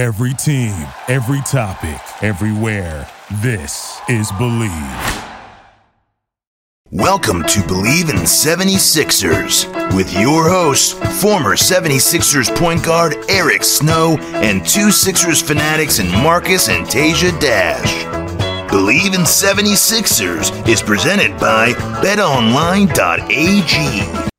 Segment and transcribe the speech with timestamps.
[0.00, 3.06] Every team, every topic, everywhere.
[3.42, 5.26] This is Bleav.
[6.90, 14.66] Welcome to Bleav in 76ers with your hosts, former 76ers point guard Eric Snow and
[14.66, 18.04] two Sixers fanatics in Marcus and Tasia Dash.
[18.70, 22.88] Bleav in 76ers is presented by betonline.ag.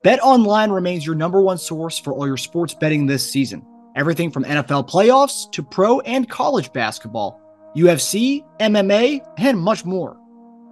[0.03, 3.63] BetOnline remains your number one source for all your sports betting this season.
[3.95, 7.41] Everything from NFL playoffs to pro and college basketball,
[7.75, 10.17] UFC, MMA, and much more.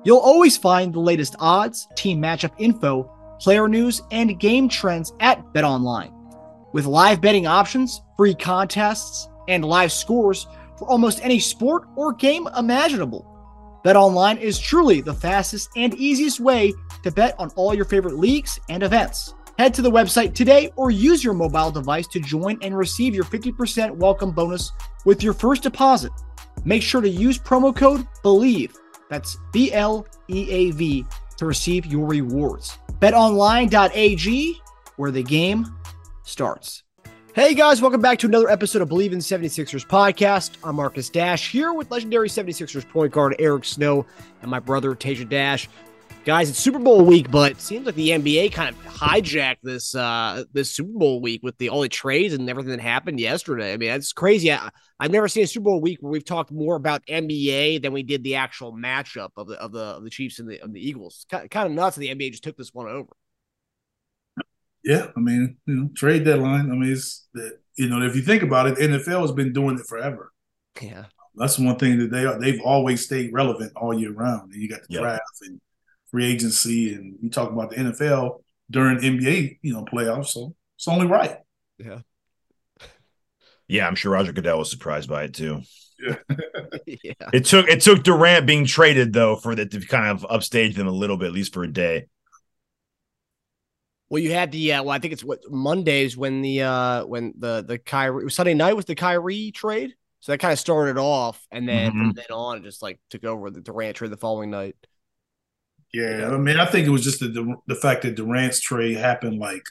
[0.05, 5.43] You'll always find the latest odds, team matchup info, player news, and game trends at
[5.53, 6.13] BetOnline.
[6.71, 10.47] With live betting options, free contests, and live scores
[10.77, 13.25] for almost any sport or game imaginable.
[13.83, 18.59] BetOnline is truly the fastest and easiest way to bet on all your favorite leagues
[18.69, 19.33] and events.
[19.59, 23.25] Head to the website today or use your mobile device to join and receive your
[23.25, 24.71] 50% welcome bonus
[25.03, 26.13] with your first deposit.
[26.63, 28.73] Make sure to use promo code BLEAV
[29.09, 32.77] that's B L E A V to receive your rewards.
[33.01, 34.61] BetOnline.ag,
[34.95, 35.67] where the game
[36.23, 36.83] starts.
[37.35, 40.51] Hey guys, welcome back to another episode of Bleav in 76ers podcast.
[40.63, 44.05] I'm Marcus Dash here with legendary 76ers point guard Eric Snow
[44.41, 45.67] and my brother Tasia Dash.
[46.29, 49.95] Guys, it's Super Bowl week, but it seems like the NBA kind of hijacked this
[49.95, 53.73] uh this Super Bowl week with the all the trades and everything that happened yesterday.
[53.73, 54.51] I mean, it's crazy.
[54.51, 57.93] I, I've never seen a Super Bowl week where we've talked more about NBA than
[57.93, 60.71] we did the actual matchup of the of the of the Chiefs and the, of
[60.71, 61.25] the Eagles.
[61.31, 61.95] Kind, kind of nuts.
[61.95, 63.09] That the NBA just took this one over.
[64.83, 66.69] Yeah, I mean, you know, trade deadline.
[66.69, 69.79] I mean, it's that you know, if you think about it, NFL has been doing
[69.79, 70.31] it forever.
[70.79, 72.39] Yeah, that's one thing that they are.
[72.39, 74.53] They've always stayed relevant all year round.
[74.53, 75.01] And you got the Yep.
[75.01, 75.59] draft and
[76.11, 80.27] free agency, and you talk about the NFL during NBA, you know, playoffs.
[80.27, 81.37] So it's only right.
[81.77, 81.99] yeah,
[83.67, 85.61] Yeah, I'm sure Roger Goodell was surprised by it too.
[86.85, 87.13] yeah.
[87.33, 90.87] It took it took Durant being traded though for that to kind of upstage them
[90.87, 92.05] a little bit, at least for a day.
[94.09, 97.33] Well, you had the uh, well, I think it's what Mondays when the uh when
[97.37, 99.93] the the Kyrie Sunday night was the Kyrie trade.
[100.21, 103.23] So that kind of started off, and then from then on, it just like took
[103.23, 104.75] over the Durant trade the following night.
[105.93, 109.39] Yeah, I mean, I think it was just the the fact that Durant's trade happened
[109.39, 109.63] like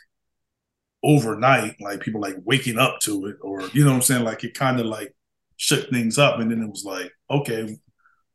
[1.04, 4.42] overnight, like people like waking up to it, or you know what I'm saying, like
[4.44, 5.14] it kind of like
[5.56, 7.78] shook things up, and then it was like, okay,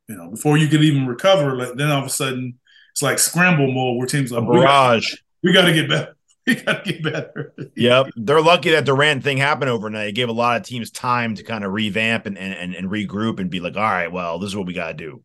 [0.08, 2.60] you know, before you could even recover, like then all of a sudden
[2.92, 5.16] it's like scramble mode where teams A like barrage.
[5.42, 6.16] we got to get better,
[6.48, 7.54] we got to get better.
[7.76, 8.08] Yep.
[8.16, 10.10] They're lucky that Durant thing happened overnight.
[10.10, 12.90] It gave a lot of teams time to kind of revamp and, and, and, and
[12.90, 15.24] regroup and be like, all right, well, this is what we got to do.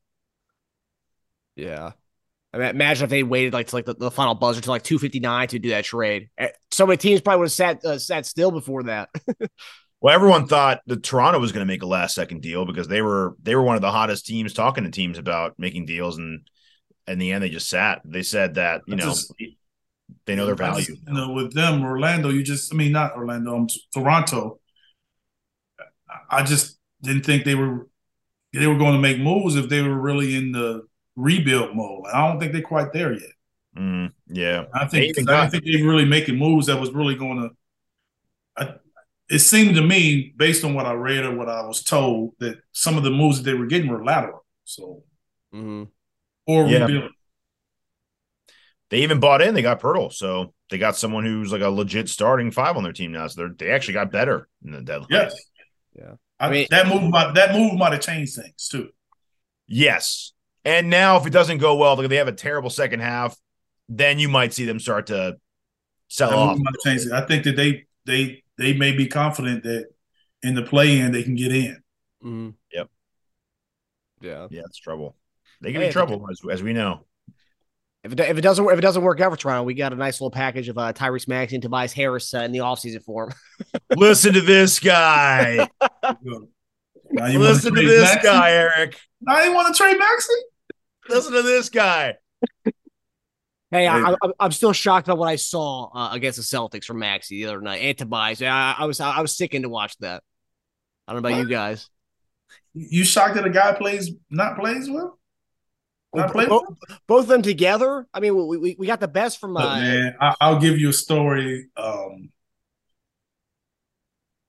[1.57, 1.93] Yeah.
[2.53, 4.83] I mean, imagine if they waited like to like the, the final buzzer to like
[4.83, 6.31] two fifty nine to do that trade.
[6.39, 9.09] Eh, So many teams probably would have sat uh, sat still before that.
[10.01, 13.03] Well, everyone thought that Toronto was going to make a last second deal because they
[13.03, 16.49] were they were one of the hottest teams talking to teams about making deals, and
[17.09, 18.01] in the end, they just sat.
[18.05, 19.35] They said that you I know just-
[20.25, 20.85] they know their value.
[20.85, 24.61] just- You know, with them, Orlando, you just, I mean, not Orlando, um, Toronto.
[26.09, 27.89] I- I just didn't think they were
[28.53, 30.83] they were going to make moves if they were really in the
[31.19, 32.05] rebuild mode.
[32.12, 33.31] I don't think they're quite there yet.
[33.77, 36.91] Mm, yeah, I think I got- didn't think they were really making moves that was
[36.93, 37.51] really going to.
[39.31, 42.61] It seemed to me, based on what I read or what I was told, that
[42.73, 44.43] some of the moves that they were getting were lateral.
[44.65, 45.03] So
[45.55, 45.84] mm-hmm.
[46.47, 46.87] or Yeah.
[46.87, 47.11] rebuilding.
[48.89, 49.53] they even bought in.
[49.55, 52.95] They got Poeltl, so they got someone who's like a legit starting five on their
[52.95, 53.27] team now.
[53.27, 55.09] So they're, they actually got better in the deadline.
[55.11, 55.37] Yes.
[55.95, 56.12] Yeah.
[56.41, 58.89] I, I mean- that move might that move might have changed things too.
[59.67, 60.33] Yes.
[60.65, 63.37] And now, if it doesn't go well, like they have a terrible second half,
[63.89, 65.37] then you might see them start to
[66.09, 66.57] sell That off.
[66.57, 67.13] move might have changed it.
[67.13, 69.87] I think that they they they may be confident that
[70.43, 71.83] in the play in they can get in.
[72.25, 72.51] Mm-hmm.
[72.73, 72.89] Yep.
[74.21, 74.47] Yeah.
[74.51, 75.17] Yeah, it's trouble.
[75.61, 77.05] They can Hey, be trouble, as, as we know.
[78.05, 79.97] If it, if it doesn't if it doesn't work out for Toronto, we got a
[79.97, 83.29] nice little package of uh, Tyrese Maxey and Tobias Harris uh, in the offseason for
[83.29, 83.33] him.
[83.97, 85.69] Listen to this guy.
[87.11, 88.27] Now wanna Listen to this Maxey?
[88.29, 88.99] guy, Eric.
[89.23, 90.32] Now you want to trade Maxey?
[91.08, 92.14] Listen to this guy.
[93.70, 97.00] Hey, I, I, I'm still shocked by what I saw uh, against the Celtics from
[97.00, 98.40] Maxey the other night and Tobias.
[98.40, 100.22] I, I was I was sickened to watch that.
[101.06, 101.88] I don't know about you guys.
[102.72, 105.19] You shocked that a guy plays not plays well?
[106.14, 106.99] Not played Both, well?
[107.06, 108.06] both of them together.
[108.14, 110.78] I mean, we, we, we got the best from Look, uh, man, I, I'll give
[110.78, 111.69] you a story.
[111.76, 112.31] Um,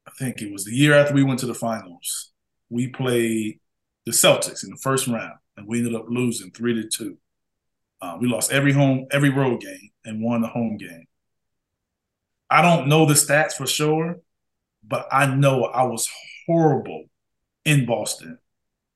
[0.07, 2.31] I think it was the year after we went to the finals.
[2.69, 3.59] We played
[4.05, 7.17] the Celtics in the first round, and we ended up losing three to two.
[8.01, 11.05] Uh, we lost every home, every road game, and won the home game.
[12.49, 14.19] I don't know the stats for sure,
[14.87, 16.09] but I know I was
[16.47, 17.05] horrible
[17.65, 18.39] in Boston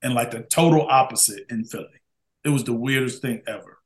[0.01, 1.85] and like the total opposite in Philly.
[2.43, 3.77] It was the weirdest thing ever.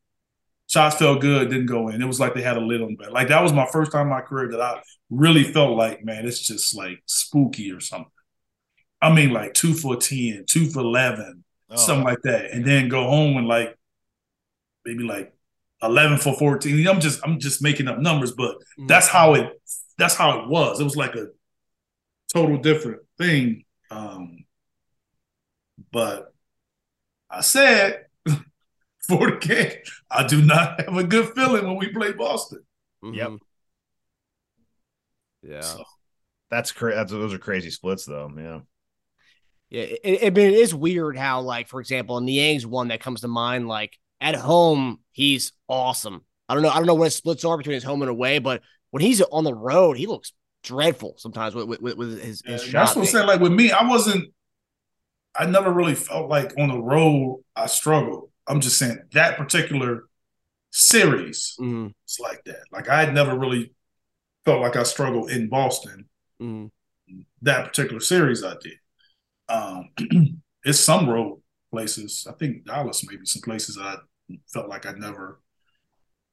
[0.68, 2.02] Shots felt good, didn't go in.
[2.02, 3.12] It was like they had a lid on the bed.
[3.12, 6.26] Like that was my first time in my career that I really felt like, man,
[6.28, 8.12] it's just like spooky or something.
[9.02, 11.76] I mean, like two for 10, two for 11, oh.
[11.76, 12.52] something like that.
[12.52, 13.76] And then go home and like
[14.86, 15.34] maybe like
[15.82, 16.88] 11 for 14.
[16.88, 18.88] I'm just I'm just making up numbers, but mm-hmm.
[18.88, 19.60] that's how it
[19.98, 20.80] that's how it was.
[20.80, 21.28] It was like a
[22.34, 23.64] total different thing.
[23.90, 24.46] Um,
[25.92, 26.34] but
[27.30, 28.06] I said
[29.08, 29.78] for the game,
[30.10, 32.64] I do not have a good feeling when we play Boston.
[33.04, 33.16] Mm-hmm.
[33.16, 33.32] Yep.
[35.44, 35.62] Yeah.
[35.62, 35.84] So.
[36.50, 36.96] That's crazy.
[36.96, 38.32] That's those are crazy splits, though.
[38.38, 38.60] Yeah.
[39.70, 43.28] Yeah, it, it, it is weird how, like, for example, Niang's one that comes to
[43.28, 46.24] mind, like at home, he's awesome.
[46.48, 46.70] I don't know.
[46.70, 48.62] I don't know what his splits are between his home and away, but
[48.92, 50.32] when he's on the road, he looks
[50.64, 53.28] dreadful sometimes with with, with his, his yeah, That's what I'm saying.
[53.28, 54.34] Like with me, I wasn't.
[55.36, 58.32] I never really felt like on the road I struggled.
[58.48, 60.06] I'm just saying that particular
[60.72, 61.88] series, mm-hmm.
[62.06, 62.64] it's like that.
[62.72, 63.74] Like I had never really
[64.46, 66.06] felt like I struggled in Boston.
[66.42, 66.68] Mm-hmm.
[67.44, 68.80] That particular series, I did.
[69.50, 69.90] Um,
[70.64, 71.42] it's some road
[71.72, 72.28] places.
[72.30, 73.96] I think Dallas maybe some places I
[74.48, 75.42] felt like I never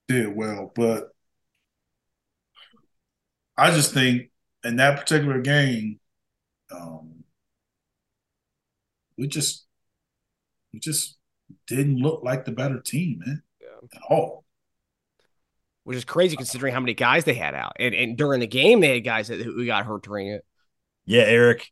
[0.08, 1.10] did well, but
[3.56, 4.30] I just think
[4.64, 6.00] in that particular game,
[6.70, 7.24] um,
[9.16, 9.66] we just
[10.72, 11.16] we just
[11.66, 13.88] didn't look like the better team, man, yeah.
[13.94, 14.44] at all.
[15.84, 18.80] Which is crazy considering how many guys they had out, and, and during the game
[18.80, 20.44] they had guys that who got hurt during it.
[21.04, 21.70] Yeah, Eric,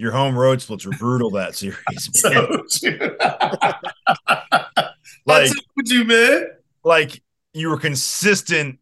[0.00, 1.76] your home road splits were brutal that series.
[5.26, 5.50] like,
[5.84, 6.46] you, man.
[6.82, 8.78] Like you were consistent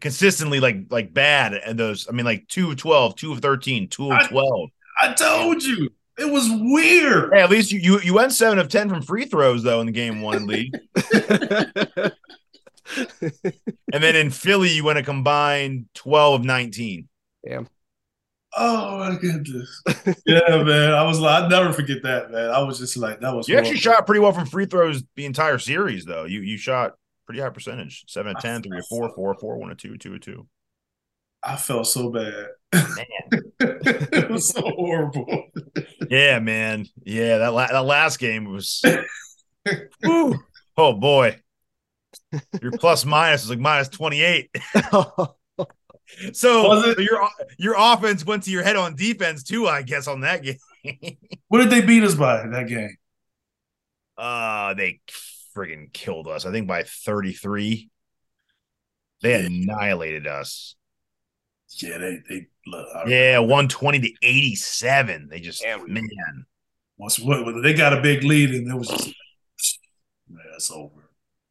[0.00, 3.88] consistently like like bad and those I mean like 2 of 12, 2 of 13,
[3.88, 4.68] 2 of 12.
[5.00, 5.88] I, I told you.
[6.18, 7.32] It was weird.
[7.32, 9.86] Hey, at least you, you you went 7 of 10 from free throws though in
[9.86, 10.74] the game 1 league.
[13.92, 17.08] and then in Philly you went a combined 12 of 19.
[17.44, 17.62] Yeah.
[18.54, 19.82] Oh my goodness.
[20.26, 20.92] yeah, man.
[20.92, 22.50] I was like, I'd never forget that, man.
[22.50, 25.24] I was just like, that was You actually shot pretty well from free throws the
[25.24, 26.24] entire series, though.
[26.24, 26.94] You you shot
[27.26, 28.04] pretty high percentage.
[28.08, 30.46] Seven of 10, three or four, four, four, one or two, two or two.
[31.42, 32.48] I felt so bad.
[32.72, 33.42] Man.
[33.60, 35.48] it was so horrible.
[36.08, 36.86] yeah, man.
[37.04, 38.82] Yeah, that la- that last game was
[40.04, 41.40] oh boy.
[42.60, 44.54] Your plus minus is like minus 28.
[46.32, 47.28] so, so your
[47.58, 50.58] your offense went to your head on defense too, I guess, on that game.
[51.48, 52.96] what did they beat us by that game?
[54.16, 55.00] Uh they
[55.56, 56.46] friggin' killed us.
[56.46, 57.90] I think by 33.
[59.22, 60.74] They annihilated us.
[61.76, 62.46] Yeah, they they
[63.06, 65.28] yeah, 120 to 87.
[65.28, 65.92] They just Damn.
[65.92, 66.46] man.
[66.98, 69.14] Once they got a big lead and it was just
[70.28, 71.08] man, it's over.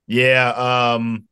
[0.08, 1.28] Yeah, um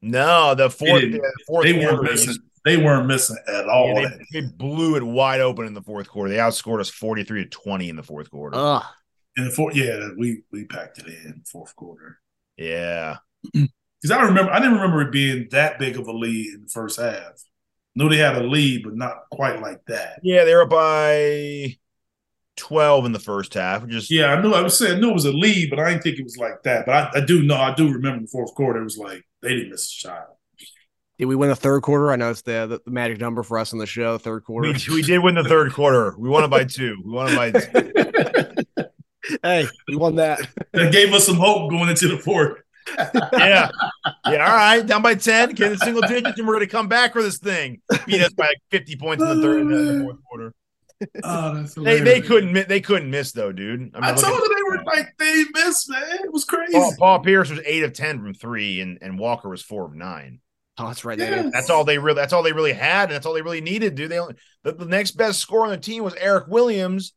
[0.00, 2.36] no, the fourth, they, the fourth they weren't missing.
[2.68, 3.98] They weren't missing at all.
[3.98, 6.30] Yeah, they, they, blew it wide open in the fourth quarter.
[6.30, 8.58] They outscored us 43 to 20 in the fourth quarter.
[8.58, 8.84] Ugh.
[9.38, 12.20] In the fourth, yeah, we we packed it in fourth quarter.
[12.58, 13.16] Yeah,
[13.54, 16.68] because I remember I didn't remember it being that big of a lead in the
[16.68, 17.42] first half.
[17.94, 20.20] Knew they had a lead, but not quite like that.
[20.22, 21.78] Yeah, they were by
[22.56, 23.86] twelve in the first half.
[23.86, 25.88] Just yeah, I knew I was saying I knew it was a lead, but I
[25.88, 26.84] didn't think it was like that.
[26.84, 28.80] But I, I do know I do remember the fourth quarter.
[28.80, 30.26] It was like they didn't miss a shot.
[31.18, 32.12] Did we win the third quarter?
[32.12, 34.18] I know it's the, the, the magic number for us on the show.
[34.18, 34.68] Third quarter.
[34.68, 36.14] We, we did win the third quarter.
[36.16, 36.96] We won it by two.
[37.04, 38.84] We won it by two.
[39.42, 40.40] hey, we won that.
[40.72, 42.58] That gave us some hope going into the fourth.
[43.32, 43.68] yeah.
[44.26, 44.50] Yeah.
[44.50, 44.86] All right.
[44.86, 47.38] Down by 10, get in single digits, and we're going to come back for this
[47.38, 47.82] thing.
[48.06, 50.54] Beat us by like 50 points in the third and the fourth quarter.
[51.22, 53.94] Oh, they they couldn't they couldn't miss though, dude.
[53.94, 56.02] I, mean, I told you they were like they missed, man.
[56.24, 56.72] It was crazy.
[56.72, 59.94] Paul, Paul, Pierce was eight of ten from three, and, and Walker was four of
[59.94, 60.40] nine.
[60.78, 61.18] Oh, that's right.
[61.18, 61.50] Yes.
[61.52, 62.14] That's all they really.
[62.14, 63.96] That's all they really had, and that's all they really needed.
[63.96, 67.14] Dude, they only, the, the next best score on the team was Eric Williams,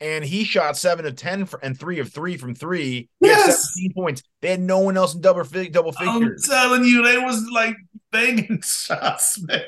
[0.00, 3.10] and he shot seven of ten for, and three of three from three.
[3.20, 4.22] He yes, seventeen points.
[4.40, 6.48] They had no one else in double fig, double figures.
[6.48, 7.76] I'm telling you, they was like
[8.10, 9.62] banging shots, man.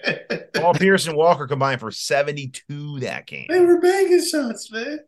[0.54, 3.46] Paul Pierce and Walker combined for seventy two that game.
[3.50, 5.00] They were banging shots, man.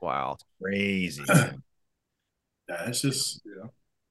[0.00, 1.22] Wow, crazy.
[1.28, 1.52] yeah,
[2.68, 3.68] it's just yeah.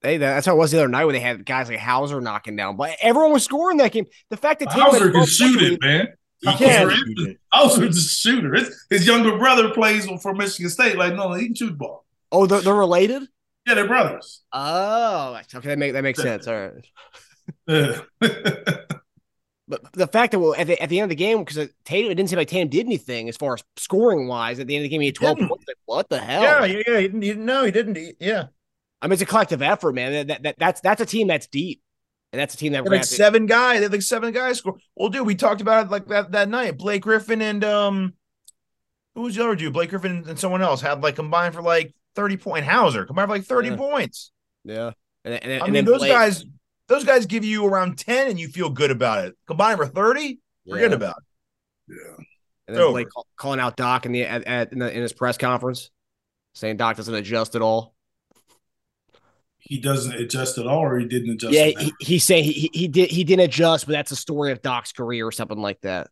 [0.08, 2.56] Hey, that's how it was the other night when they had guys like Hauser knocking
[2.56, 4.06] down, but everyone was scoring that game.
[4.30, 6.08] The fact that Hauser can shoot it, man.
[6.40, 7.36] He can.
[7.52, 8.54] Hauser's a shooter.
[8.54, 10.98] His, his, younger brother plays for Michigan State.
[10.98, 12.06] Like, no, he can shoot ball.
[12.32, 13.24] Oh, they're, they're related.
[13.68, 14.44] Yeah, they're brothers.
[14.54, 15.68] Oh, okay.
[15.68, 16.48] That make that makes sense.
[16.48, 16.72] All
[17.68, 18.02] right.
[19.70, 21.68] But the fact that well, at the, at the end of the game, because uh,
[21.84, 24.60] Tatum, it didn't seem like Tatum did anything as far as scoring wise.
[24.60, 25.50] At the end of the game, he had 12 Didn't.
[25.50, 25.66] points.
[25.68, 26.42] Like, what the hell?
[26.42, 27.00] Yeah, yeah, yeah.
[27.00, 27.66] He didn't, he didn't know.
[27.66, 27.96] He didn't.
[27.98, 28.46] He- yeah.
[29.02, 30.12] I mean, it's a collective effort, man.
[30.14, 31.82] That, that, that- that's that's a team that's deep,
[32.34, 33.78] and that's a team that They had we're like seven guys.
[33.80, 34.78] They had like seven guys score.
[34.96, 36.78] Well, dude, we talked about it like that that night.
[36.78, 38.14] Blake Griffin and um,
[39.16, 39.74] who was the other dude?
[39.74, 42.66] Blake Griffin and someone else had like combined for like thirty point.
[42.66, 43.76] Hauser combined for like thirty Yeah.
[43.76, 44.32] points.
[44.64, 44.92] Yeah,
[45.24, 46.44] and, then- and, I mean, those Blake- guys,
[46.88, 49.36] those guys give you around ten, and you feel good about it.
[49.46, 51.94] Combined for thirty, forget about it.
[51.96, 52.24] Yeah.
[52.68, 55.14] And then Blake call, calling out Doc in the at, at in, the, in his
[55.14, 55.90] press conference,
[56.54, 57.94] saying Doc doesn't adjust at all.
[59.68, 61.54] He doesn't adjust at all, or he didn't adjust.
[61.54, 61.84] yeah, at all?
[61.84, 64.62] he, he's saying he, he he did he didn't adjust, but that's a story of
[64.62, 66.10] Doc's career or something like that,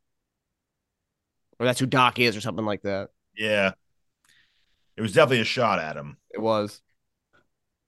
[1.60, 3.10] or that's who Doc is or something like that.
[3.38, 3.72] Yeah,
[4.98, 6.18] it was definitely a shot at him.
[6.34, 6.82] It was.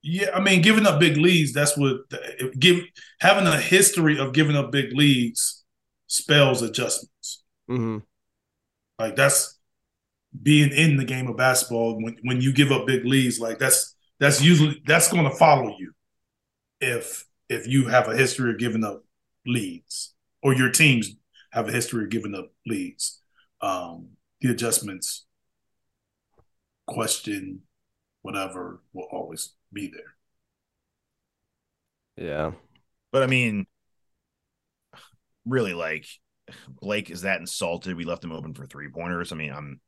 [0.03, 2.81] Yeah, I mean, giving up big leads, that's what if give
[3.19, 5.65] having a history of giving up big leads
[6.07, 7.43] spells adjustments.
[7.67, 7.97] hmm
[8.99, 9.59] Like that's
[10.41, 13.96] being in the game of basketball when when you give up big leads, like that's
[14.19, 15.93] that's usually that's going to follow you
[16.81, 19.03] if if you have a history of giving up
[19.45, 21.15] leads or your teams
[21.51, 23.21] have a history of giving up leads.
[23.61, 24.09] Um,
[24.41, 25.25] the adjustments,
[26.85, 27.61] question,
[28.21, 30.13] whatever, will always be there.
[32.27, 32.51] Yeah.
[33.11, 33.65] But I mean,
[35.45, 36.05] really, like
[36.81, 37.95] Blake is that insulted?
[37.95, 39.31] We left him open for three pointers.
[39.31, 39.79] I mean, I'm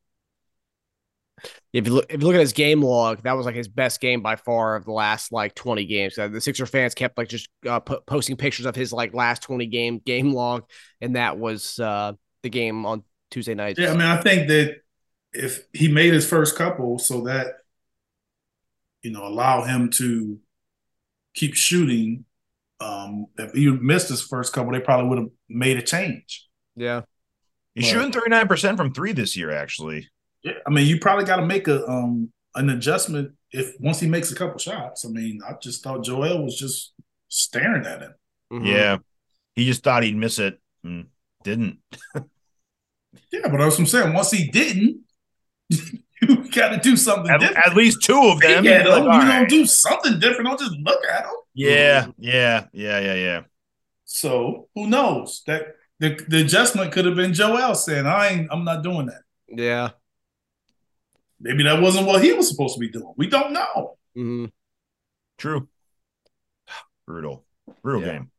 [1.73, 4.01] If you look, if you look at his game log, that was like his best
[4.01, 6.17] game by far of the last like twenty games.
[6.17, 9.41] Uh, the Sixer fans kept like just uh, po- posting pictures of his like last
[9.43, 10.63] twenty game game log,
[11.01, 13.77] and that was uh the game on Tuesday night.
[13.77, 14.77] Yeah, I mean, I think that
[15.33, 17.47] if he made his first couple, so that
[19.03, 20.39] you know, allow him to
[21.33, 22.25] keep shooting.
[22.81, 26.47] Um, if he missed his first couple, they probably would have made a change.
[26.75, 27.01] yeah,
[27.75, 27.91] he's Right.
[27.93, 29.51] shooting 39 percent from three this year.
[29.51, 30.09] Actually,
[30.43, 34.07] Yeah, I mean, you probably got to make a um an adjustment if once he
[34.07, 35.05] makes a couple shots.
[35.05, 36.93] I mean, I just thought Joel was just
[37.27, 38.13] staring at him.
[38.51, 38.65] Mhm.
[38.67, 38.97] yeah,
[39.55, 41.07] he just thought he'd miss it, and
[41.43, 41.79] didn't.
[43.31, 44.13] Yeah, but that's what I'm saying.
[44.13, 45.01] Once he didn't,
[45.69, 47.65] you got to do something At, different.
[47.67, 48.63] at least two of them.
[48.63, 49.39] yeah, Like, though, all you right.
[49.39, 50.45] don't do something different.
[50.45, 51.31] Don't just look at him.
[51.55, 53.41] yeah, yeah, yeah, yeah, yeah.
[54.05, 58.63] So who knows that the, the adjustment could have been Joel saying, "I ain't, I'm
[58.63, 59.89] not doing that." yeah.
[61.41, 63.13] Maybe that wasn't what he was supposed to be doing.
[63.17, 63.97] We don't know.
[64.17, 64.45] Mm-hmm.
[65.37, 65.67] True.
[67.07, 67.43] Brutal,
[67.81, 68.11] brutal Yeah.
[68.13, 68.31] game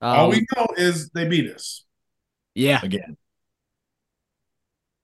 [0.00, 1.84] All Um, we know is they beat us.
[2.54, 3.16] yeah, again.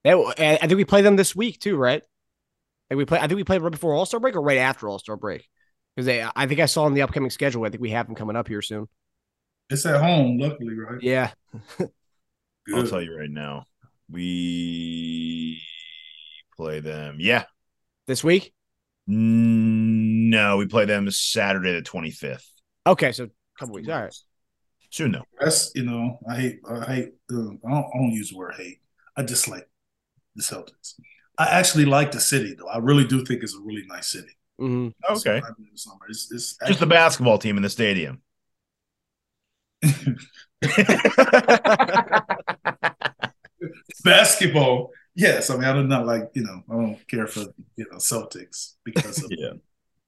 [0.05, 2.03] They- I I think we play them this week too, right?
[2.91, 3.19] Like we play.
[3.19, 5.49] I think we played right before All Star break or right after All Star break.
[5.97, 7.65] Because they, I think I saw in the upcoming schedule.
[7.65, 8.87] I think we have them coming up here soon.
[9.71, 11.03] It's at home, luckily, right?
[11.03, 11.33] Yeah,
[12.73, 13.65] I'll tell you right now.
[14.09, 15.61] We
[16.57, 17.17] play them.
[17.19, 17.45] Yeah.
[18.07, 18.53] this week.
[19.07, 22.45] No, we play them Saturday the 25th.
[22.87, 23.89] Okay, so a couple weeks.
[23.89, 24.15] All right.
[24.91, 25.25] Soon though.
[25.39, 27.15] That's you know, I hate, I hate.
[27.31, 28.81] Uh, I, don't, I don't use the word hate.
[29.17, 29.69] I dislike
[30.35, 30.95] the Celtics.
[31.39, 32.69] I actually like the city, though.
[32.69, 34.37] I really do think it's a really nice city.
[34.59, 35.41] hmm Okay.
[35.41, 35.69] So, I mean,
[36.09, 38.23] it's, it's, it's Just the basketball team in the stadium.
[44.05, 44.91] basketball.
[45.17, 47.41] Yes, I mean I do not like you know I don't care for
[47.77, 49.55] you know Celtics because of, Yeah.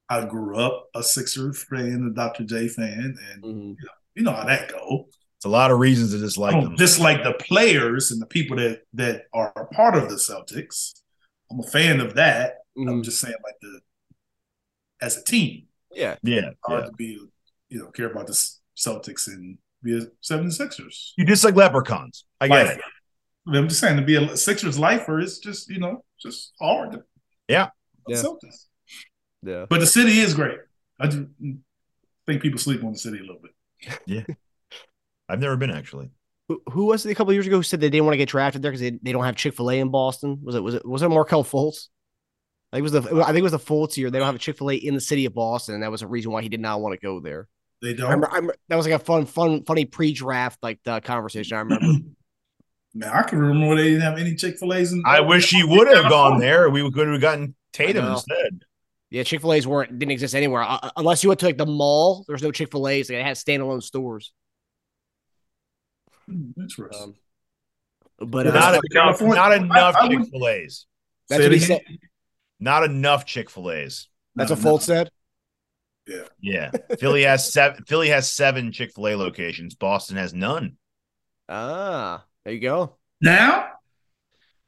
[0.08, 2.44] I grew up a Sixer fan, a Dr.
[2.44, 3.72] J fan, and hmm
[4.14, 5.06] you know how that go.
[5.36, 6.74] It's a lot of reasons to dislike them.
[6.76, 10.94] dislike the players and the people that that are a part of the Celtics.
[11.50, 12.58] I'm a fan of that.
[12.76, 12.88] Mm-hmm.
[12.88, 13.80] I'm just saying like the
[15.00, 16.50] as a team, Yeah, yeah.
[16.64, 16.86] hard yeah.
[16.90, 17.18] to be
[17.68, 18.32] you know care about the
[18.76, 21.12] Celtics and be a 76ers.
[21.16, 22.24] You dislike leprechauns.
[22.40, 22.82] I get Like, it.
[23.54, 27.02] I'm just saying to be a Sixers lifer is just you know just hard.
[27.48, 27.70] Yeah.
[28.06, 28.16] Yeah.
[28.16, 28.66] Celtics.
[29.42, 29.66] yeah.
[29.68, 30.58] But the city is great.
[31.00, 31.28] I do
[32.26, 33.52] think people sleep on the city a little bit.
[34.06, 34.24] Yeah,
[35.28, 36.10] I've never been actually.
[36.48, 38.28] Who, who was it a couple years ago who said they didn't want to get
[38.28, 40.40] drafted there because they, they don't have Chick Fil A in Boston?
[40.42, 41.88] Was it was it was it Markelle Fultz?
[42.72, 44.10] I think it was the I think it was the Fultz year.
[44.10, 46.02] They don't have a Chick Fil A in the city of Boston, and that was
[46.02, 47.48] a reason why he did not want to go there.
[47.82, 48.06] They don't.
[48.06, 51.56] remember, I remember that was like a fun, fun, funny pre-draft like uh, conversation.
[51.56, 51.86] I remember.
[52.98, 54.92] Man, I can remember they didn't have any Chick Fil A's.
[55.06, 56.68] I wish he would have gone there.
[56.68, 58.64] We could have gotten Tatum instead.
[59.10, 61.64] Yeah, Chick Fil A's weren't didn't exist anywhere uh, unless you went to like the
[61.66, 62.24] mall.
[62.26, 63.08] There's no Chick Fil A's.
[63.08, 64.32] Like, it had standalone stores.
[66.26, 67.14] Hmm, Interesting.
[68.20, 69.20] Um, but Yeah, uh, Not enough.
[69.22, 70.86] Not enough I- I would- Chick Fil A's.
[71.28, 71.80] that's Say what it he said.
[72.58, 74.08] Not enough Chick Fil A's.
[74.34, 74.70] That's No, what no.
[74.76, 75.10] Fultz said.
[76.40, 77.84] Yeah, Philly has seven.
[77.84, 79.74] Philly has seven Chick Fil A locations.
[79.74, 80.76] Boston has none.
[81.50, 82.96] Ah, there you go.
[83.20, 83.66] Now,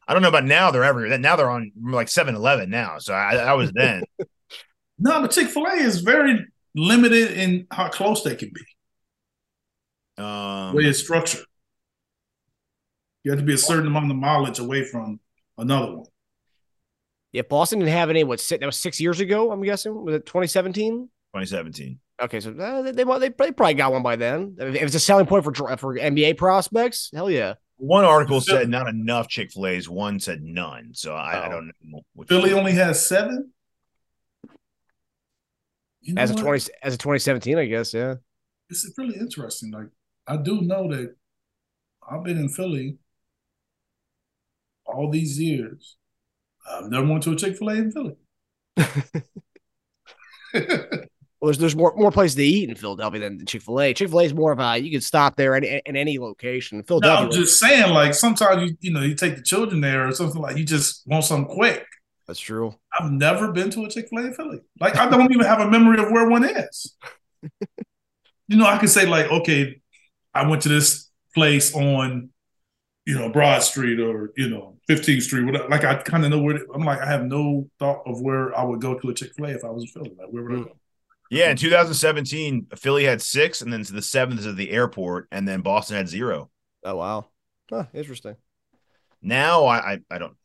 [0.07, 0.71] I don't know about now.
[0.71, 1.17] They're everywhere.
[1.17, 2.99] Now they're on like 7-Eleven now.
[2.99, 4.03] So I, I was then.
[4.99, 6.45] no, but Chick Fil A is very
[6.75, 10.23] limited in how close they can be.
[10.23, 11.41] Um, way it's structured.
[13.25, 15.19] You have to be a certain amount of mileage away from
[15.57, 16.07] another one.
[17.33, 18.25] Yeah, Boston didn't have any.
[18.25, 19.53] What that was six years ago?
[19.53, 21.09] I'm guessing was it 2017?
[21.33, 21.99] 2017.
[22.21, 24.57] Okay, so uh, they, they they they probably got one by then.
[24.59, 27.55] If it's a selling point for for NBA prospects, hell yeah.
[27.81, 29.89] One article said not enough Chick Fil A's.
[29.89, 30.91] One said none.
[30.93, 31.43] So I, oh.
[31.43, 32.03] I don't know.
[32.29, 33.53] Philly only has seven.
[36.03, 36.43] You know as a what?
[36.43, 37.95] twenty as a 2017, I guess.
[37.95, 38.17] Yeah,
[38.69, 39.71] it's really interesting.
[39.71, 39.87] Like
[40.27, 41.15] I do know that
[42.09, 42.99] I've been in Philly
[44.85, 45.97] all these years.
[46.71, 48.17] I've never went to a Chick Fil A in Philly.
[51.41, 53.95] well, there's more more places to eat in Philadelphia than Chick Fil A.
[53.95, 56.83] Chick Fil A is more of a you can stop there in, in any location.
[56.83, 57.21] Philadelphia.
[57.21, 60.13] No, I'm just saying, like sometimes you you know you take the children there or
[60.13, 61.87] something like you just want something quick.
[62.27, 62.75] That's true.
[62.99, 64.61] I've never been to a Chick Fil A in Philly.
[64.79, 66.95] Like I don't even have a memory of where one is.
[68.49, 69.81] you know, I can say like, okay,
[70.35, 72.31] I went to this place on
[73.07, 75.69] you know, Broad Street or, you know, 15th Street, whatever.
[75.69, 78.63] Like I kind of know where I'm like, I have no thought of where I
[78.63, 80.15] would go to a Chick fil A if I was in Philly.
[80.17, 80.63] Like, where would I hmm.
[80.65, 80.80] go?
[81.31, 85.47] Yeah, in 2017, Philly had six, and then the seventh is at the airport, and
[85.47, 86.51] then Boston had zero.
[86.85, 87.27] Oh wow,
[87.71, 88.35] huh, interesting.
[89.23, 90.37] Now I I, I don't.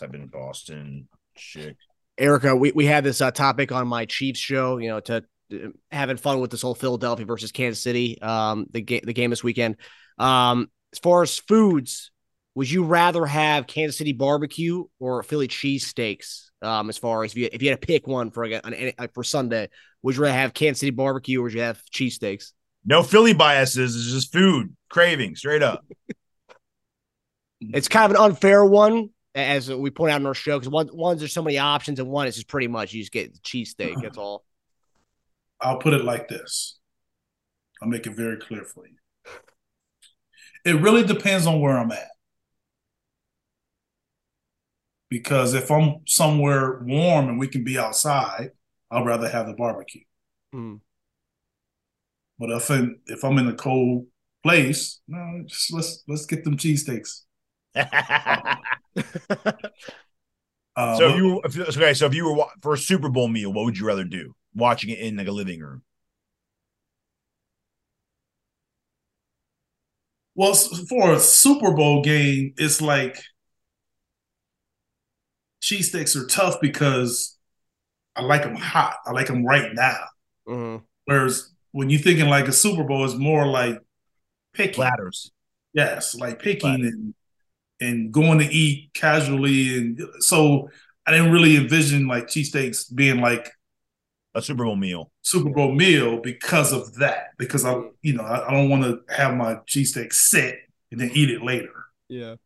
[0.00, 1.76] I've been in Boston, chick.
[2.16, 4.78] Erica, we, we had this uh, topic on my Chiefs show.
[4.78, 5.56] You know, to uh,
[5.90, 9.42] having fun with this whole Philadelphia versus Kansas City, um, the game the game this
[9.42, 9.76] weekend.
[10.18, 12.12] Um, as far as foods,
[12.54, 16.47] would you rather have Kansas City barbecue or Philly cheesesteaks?
[16.60, 19.22] Um, as far as if you, if you had to pick one for a, for
[19.22, 19.68] Sunday,
[20.02, 22.52] would you rather have Kansas City barbecue or would you have cheesesteaks?
[22.84, 23.94] No Philly biases.
[23.94, 25.84] It's just food craving, straight up.
[27.60, 30.88] it's kind of an unfair one, as we point out in our show, because one
[30.92, 33.40] one's there's so many options, and one is just pretty much you just get the
[33.40, 34.00] cheesesteak.
[34.02, 34.44] That's all.
[35.60, 36.78] I'll put it like this.
[37.82, 38.94] I'll make it very clear for you.
[40.64, 42.08] It really depends on where I'm at.
[45.10, 48.50] Because if I'm somewhere warm and we can be outside,
[48.90, 50.02] I'd rather have the barbecue.
[50.54, 50.80] Mm.
[52.38, 54.06] But if I'm, if I'm in a cold
[54.42, 57.22] place, no, just let's let's get them cheesesteaks.
[57.76, 57.84] uh,
[60.96, 63.78] so if you okay, so if you were for a Super Bowl meal, what would
[63.78, 64.34] you rather do?
[64.54, 65.82] Watching it in like a living room.
[70.34, 73.18] Well, for a Super Bowl game, it's like
[75.62, 77.36] cheesesteaks are tough because
[78.16, 78.96] I like them hot.
[79.06, 79.98] I like them right now.
[80.48, 80.84] Mm-hmm.
[81.04, 83.78] Whereas when you're thinking like a Super Bowl, it's more like
[84.52, 84.74] picking.
[84.74, 85.30] Platters.
[85.72, 87.14] Yes, like picking and
[87.80, 89.78] and going to eat casually.
[89.78, 90.68] And so
[91.06, 93.52] I didn't really envision like cheesesteaks being like
[94.34, 95.12] a Super Bowl meal.
[95.22, 97.28] Super Bowl meal because of that.
[97.38, 100.58] Because I, you know, I, I don't want to have my cheesesteak sit
[100.90, 101.72] and then eat it later.
[102.08, 102.36] Yeah.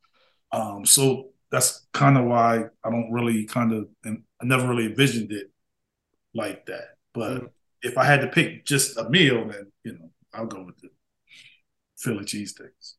[0.50, 0.84] Um.
[0.84, 5.30] So that's kind of why I don't really kind of, and I never really envisioned
[5.30, 5.52] it
[6.34, 6.96] like that.
[7.12, 7.50] But mm.
[7.82, 10.88] if I had to pick just a meal, then you know, I'll go with the
[11.98, 12.94] Philly cheesesteaks.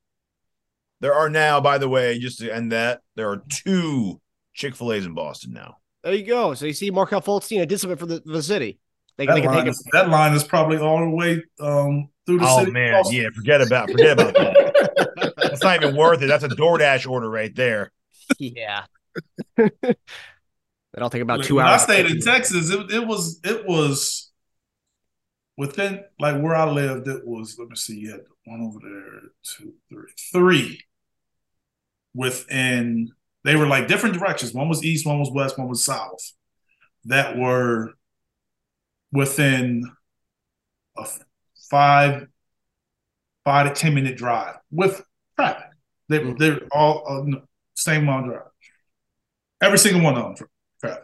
[1.01, 4.21] There are now, by the way, just to end that, there are two
[4.53, 5.77] Chick Fil A's in Boston now.
[6.03, 6.53] There you go.
[6.53, 8.79] So you see Markelle Fultz, you know, did something for the, for the city.
[9.17, 12.47] They, that, they line is, that, line is, probably all the way um, through the
[12.47, 12.71] oh, city.
[12.71, 15.33] Oh man, yeah, forget about forget about that.
[15.37, 16.27] That's not even worth it.
[16.27, 17.91] That's a DoorDash order right there.
[18.39, 18.85] Yeah.
[19.57, 21.81] That'll take about two when hours.
[21.81, 22.69] I stayed in Texas.
[22.69, 24.31] It, it was it was
[25.57, 27.07] within like where I lived.
[27.07, 27.97] It was let me see.
[27.99, 30.81] You had one over there, two, three, three
[32.13, 33.11] within.
[33.43, 34.53] They were like different directions.
[34.53, 36.33] One was east, one was west, one was south.
[37.05, 37.93] That were
[39.11, 39.83] within
[40.97, 41.07] a
[41.69, 42.27] five
[43.43, 45.03] five to ten minute drive with
[45.35, 45.67] traffic.
[46.09, 46.37] They, mm-hmm.
[46.37, 47.39] They're all uh,
[47.75, 48.41] same amount drive.
[49.61, 50.47] Every single one of them
[50.79, 51.03] traffic.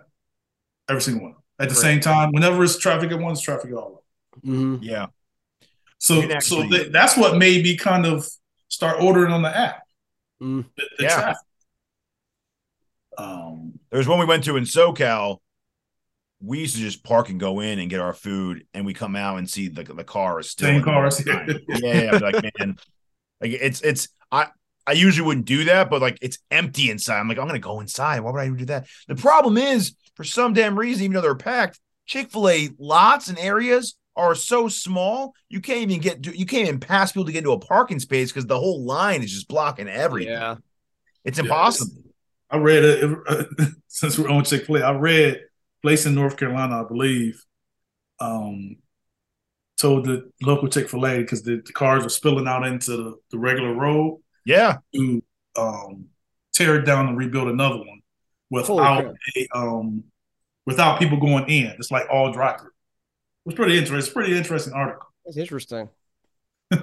[0.90, 1.36] Every single one.
[1.60, 1.82] At the Great.
[1.82, 4.04] same time, whenever it's traffic at one, it's traffic at all.
[4.46, 4.78] Mm-hmm.
[4.82, 5.08] Yeah.
[5.98, 8.28] So actually, so th- that's what made me kind of
[8.70, 9.82] start ordering on the app.
[10.42, 10.66] Mm.
[10.78, 11.16] The, the yeah.
[11.16, 11.38] Traffic.
[13.18, 15.40] Um, There's one we went to in SoCal
[16.42, 19.16] we used to just park and go in and get our food, and we come
[19.16, 21.24] out and see the the car is still same cars.
[21.26, 21.46] yeah,
[21.82, 22.78] yeah, like man,
[23.42, 24.48] like it's it's I
[24.88, 27.20] I usually wouldn't do that, but like it's empty inside.
[27.20, 28.22] I'm like I'm gonna go inside.
[28.22, 28.88] Why would I do that?
[29.08, 33.28] The problem is for some damn reason, even though they're packed, Chick Fil A lots
[33.30, 37.26] and areas are so small you can't even get to, you can't even pass people
[37.26, 40.34] to get into a parking space because the whole line is just blocking everything.
[40.34, 40.56] Yeah.
[41.26, 42.04] It's Yeah, impossible.
[42.50, 44.82] I read it since we're on Chick Fil A.
[44.82, 45.42] I read
[45.82, 47.44] place in North Carolina, I believe,
[48.20, 48.78] um,
[49.80, 53.16] told the local Chick Fil A because the, the cars were spilling out into the,
[53.32, 54.78] the regular road Yeah.
[54.96, 55.24] to
[55.58, 56.06] um,
[56.54, 58.02] tear it down and rebuild another one
[58.50, 60.04] without a, um,
[60.66, 61.68] without people going in.
[61.78, 62.68] It's like all drive through.
[62.70, 63.98] It was pretty interesting.
[64.00, 65.08] It's pretty interesting article.
[65.26, 65.90] That's interesting.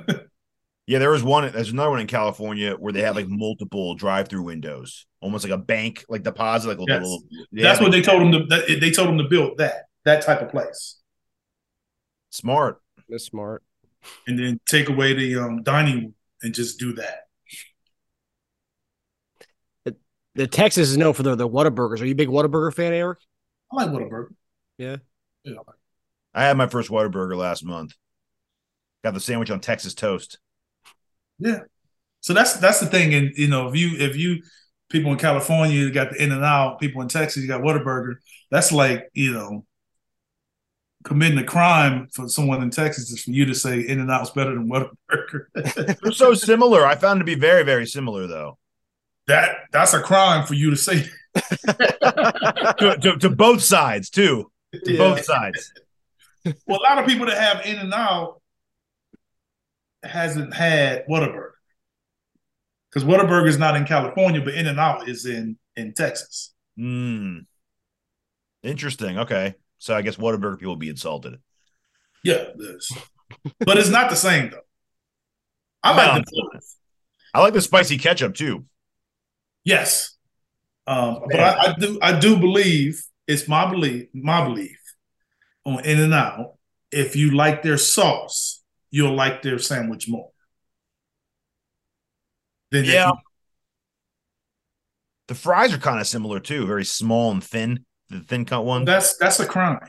[0.89, 1.51] Yeah, there was one.
[1.51, 5.59] There's another one in California where they have like multiple drive-through windows, almost like a
[5.59, 7.03] bank, like deposit, like a Yes.
[7.03, 7.23] little.
[7.51, 8.47] That's what they told them to.
[8.47, 11.01] That, they told them to build that that type of place,
[12.31, 12.81] Smart.
[13.09, 13.65] That's smart.
[14.29, 16.15] and then take away the um, dining room
[16.45, 17.26] and just do that.
[20.37, 22.01] The Texas is known for their, their Whataburgers.
[22.01, 23.19] Are you a big Whataburger fan, Eric?
[23.73, 24.29] I like Whataburger.
[24.79, 24.97] Yeah.
[25.45, 25.55] Yeah.
[26.35, 27.95] I had my first Whataburger last month.
[29.03, 30.39] Got the sandwich on Texas toast.
[31.39, 31.61] Yeah.
[32.21, 34.43] So that's that's the thing, and you know, if you if you
[34.89, 38.17] people in California you got the In and Out, people in Texas you got Whataburger.
[38.51, 39.65] That's like you know
[41.05, 44.31] committing a crime for someone in Texas is for you to say In and Out's
[44.31, 45.47] better than Whataburger.
[46.03, 46.85] They're so similar.
[46.85, 48.59] I found it to be very, very similar though.
[49.29, 51.05] That that's a crime for you to say.
[51.35, 54.51] to, to, to both sides too.
[54.73, 54.99] To Yeah.
[54.99, 55.73] both sides.
[56.67, 58.41] Well, a lot of people that have In and Out
[60.03, 61.51] hasn't had Whataburger
[62.91, 66.55] because Whataburger is not in California, but In and Out is in in Texas.
[66.77, 67.39] Hmm.
[68.63, 69.19] Interesting.
[69.19, 69.55] Okay.
[69.79, 71.39] So I guess Whataburger people will be insulted.
[72.25, 72.85] Yeah, it
[73.61, 74.61] but it's not the same though.
[75.83, 76.61] I No, like the.
[77.35, 78.65] I like the spicy ketchup too.
[79.67, 80.17] Yes,
[80.87, 84.79] um, but I, I do I do believe it's my belief my belief
[85.67, 86.55] on In and Out.
[86.93, 90.31] If you like their sauce, you'll like their sandwich more.
[92.71, 93.09] Then Yeah.
[93.09, 93.15] you-
[95.29, 97.85] The fries are kind of similar too, very small and thin.
[98.09, 98.85] The thin cut one.
[98.85, 99.81] that's that's a crime.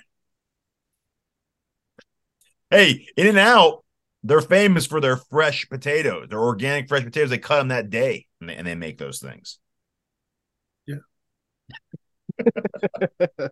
[2.71, 3.85] Hey, In and Out,
[4.23, 6.27] they're famous for their fresh potatoes.
[6.29, 7.29] Their organic fresh potatoes.
[7.29, 9.59] They cut them that day, and they, and they make those things.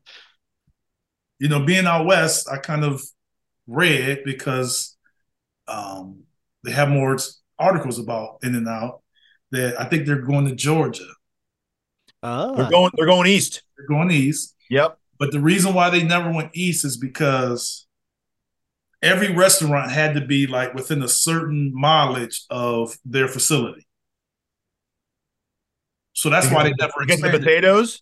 [1.40, 3.02] you know, being out west, I kind of
[3.68, 4.96] read because
[5.68, 6.24] um,
[6.64, 7.18] they have more
[7.58, 9.02] articles about In and Out
[9.52, 11.08] that I think they're going to Georgia.
[12.24, 12.56] Oh.
[12.56, 12.92] They're going.
[12.96, 13.64] They're going east.
[13.78, 14.56] They're going east.
[14.70, 14.98] Yep.
[15.18, 17.88] But the reason why they never went east is because
[19.02, 23.88] every restaurant had to be like within a certain mileage of their facility.
[26.14, 28.02] So that's why they never Because the potatoes.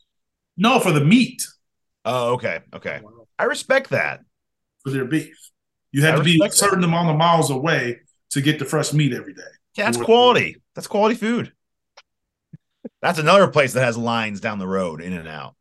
[0.58, 1.44] No, for the meat,
[2.06, 3.02] Oh, okay, okay.
[3.39, 4.22] I respect that.
[4.84, 5.36] for their beef.
[5.94, 6.58] You had I to be a respect that.
[6.58, 9.42] certain amount of miles away to get the fresh meat every day.
[9.76, 10.58] Yeah, that's quality.
[10.76, 11.54] That's quality food.
[13.02, 15.56] That's another place that has lines down the road, in and out.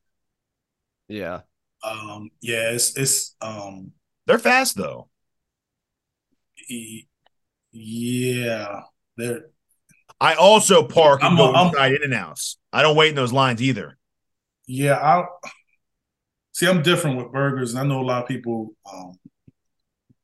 [1.08, 1.40] Yeah.
[1.84, 3.92] Um, yeah, it's it's um
[4.26, 5.08] They're fast though.
[6.68, 7.06] e-
[7.72, 8.82] yeah,
[9.16, 9.46] they're
[10.20, 12.58] I also park and I'm- go I'm- inside in and outs.
[12.72, 13.96] I don't wait in those lines either.
[14.66, 15.24] Yeah, I
[16.52, 16.66] see.
[16.66, 19.18] I'm different with burgers, and I know a lot of people um,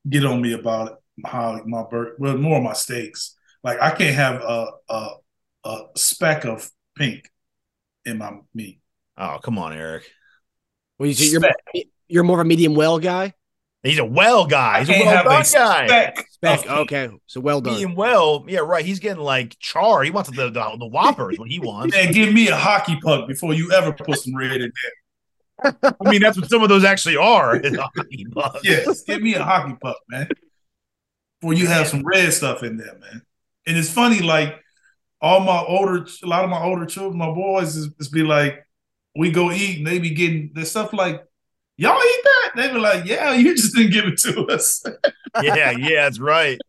[0.09, 0.93] get on me about it.
[1.25, 3.35] How my burger, well, more of my steaks.
[3.63, 5.09] Like I can't have a a,
[5.65, 7.29] a speck of pink
[8.05, 8.79] in my meat.
[9.17, 10.09] Oh, come on, Eric.
[10.97, 13.33] Well, you you're you're more of a medium well guy.
[13.83, 14.79] He's a well guy.
[14.79, 15.87] He's a well have a done guy.
[15.87, 16.27] Speck.
[16.31, 16.69] Spec.
[16.69, 17.73] Okay, so well done.
[17.73, 18.83] Medium well, yeah, right.
[18.83, 20.03] He's getting like char.
[20.03, 21.39] He wants the the, the whoppers.
[21.39, 21.95] what he wants.
[21.95, 25.75] Man, give me a hockey puck before you ever put some red in there.
[25.83, 27.55] I mean, that's what some of those actually are.
[27.63, 28.61] is hockey pucks.
[28.63, 30.27] Yes, give me a hockey puck, man.
[31.39, 33.21] Before you have some red stuff in there, man.
[33.65, 34.59] And it's funny, like
[35.21, 38.65] all my older, a lot of my older children, my boys, is, is be like,
[39.15, 41.23] we go eat, and they be getting their stuff like,
[41.79, 42.51] y'all eat that?
[42.55, 44.83] They were like, yeah, you just didn't give it to us.
[45.41, 46.59] yeah, yeah, that's right.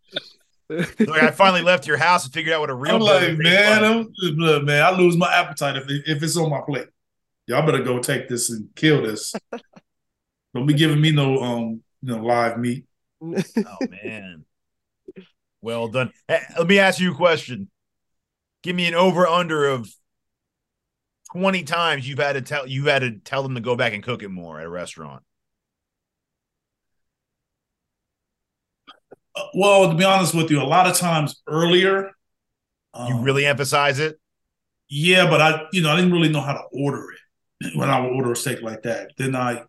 [0.68, 3.82] Like I finally left your house and figured out what a real I'm like, man,
[3.82, 3.90] like.
[3.90, 6.86] I'm, look, man, I lose my appetite if it, if it's on my plate.
[7.48, 9.34] Y'all better go take this and kill this.
[10.54, 12.84] Don't be giving me no um, you know, live meat.
[13.20, 14.44] Oh man.
[15.60, 16.12] Well done.
[16.28, 17.68] Hey, let me ask you a question.
[18.62, 19.92] Give me an over under of
[21.32, 24.02] 20 times you've had to tell you had to tell them to go back and
[24.02, 25.22] cook it more at a restaurant.
[29.36, 32.10] Uh, well, to be honest with you, a lot of times earlier,
[33.02, 34.20] You um, really emphasize it?
[34.88, 38.00] yeah, but I, you know, I didn't really know how to order it when I
[38.00, 39.12] would order a steak like that.
[39.16, 39.62] Then I,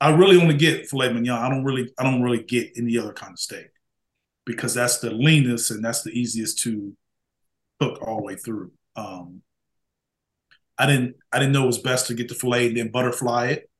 [0.00, 1.38] I really only get filet mignon.
[1.38, 3.68] I don't really I don't really get any other kind of steak
[4.46, 6.96] because that's the leanest and that's the easiest to
[7.80, 8.72] cook all the way through.
[8.96, 9.42] Um,
[10.82, 13.50] I didn't I didn't know it was best to get the filet and then butterfly
[13.50, 13.70] it.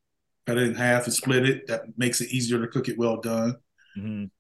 [0.46, 1.66] Cut it in half and split it.
[1.66, 3.56] That makes it easier to cook it well done.
[3.98, 4.30] Mhm.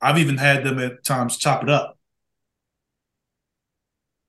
[0.00, 1.96] I've even had them at times chop it up,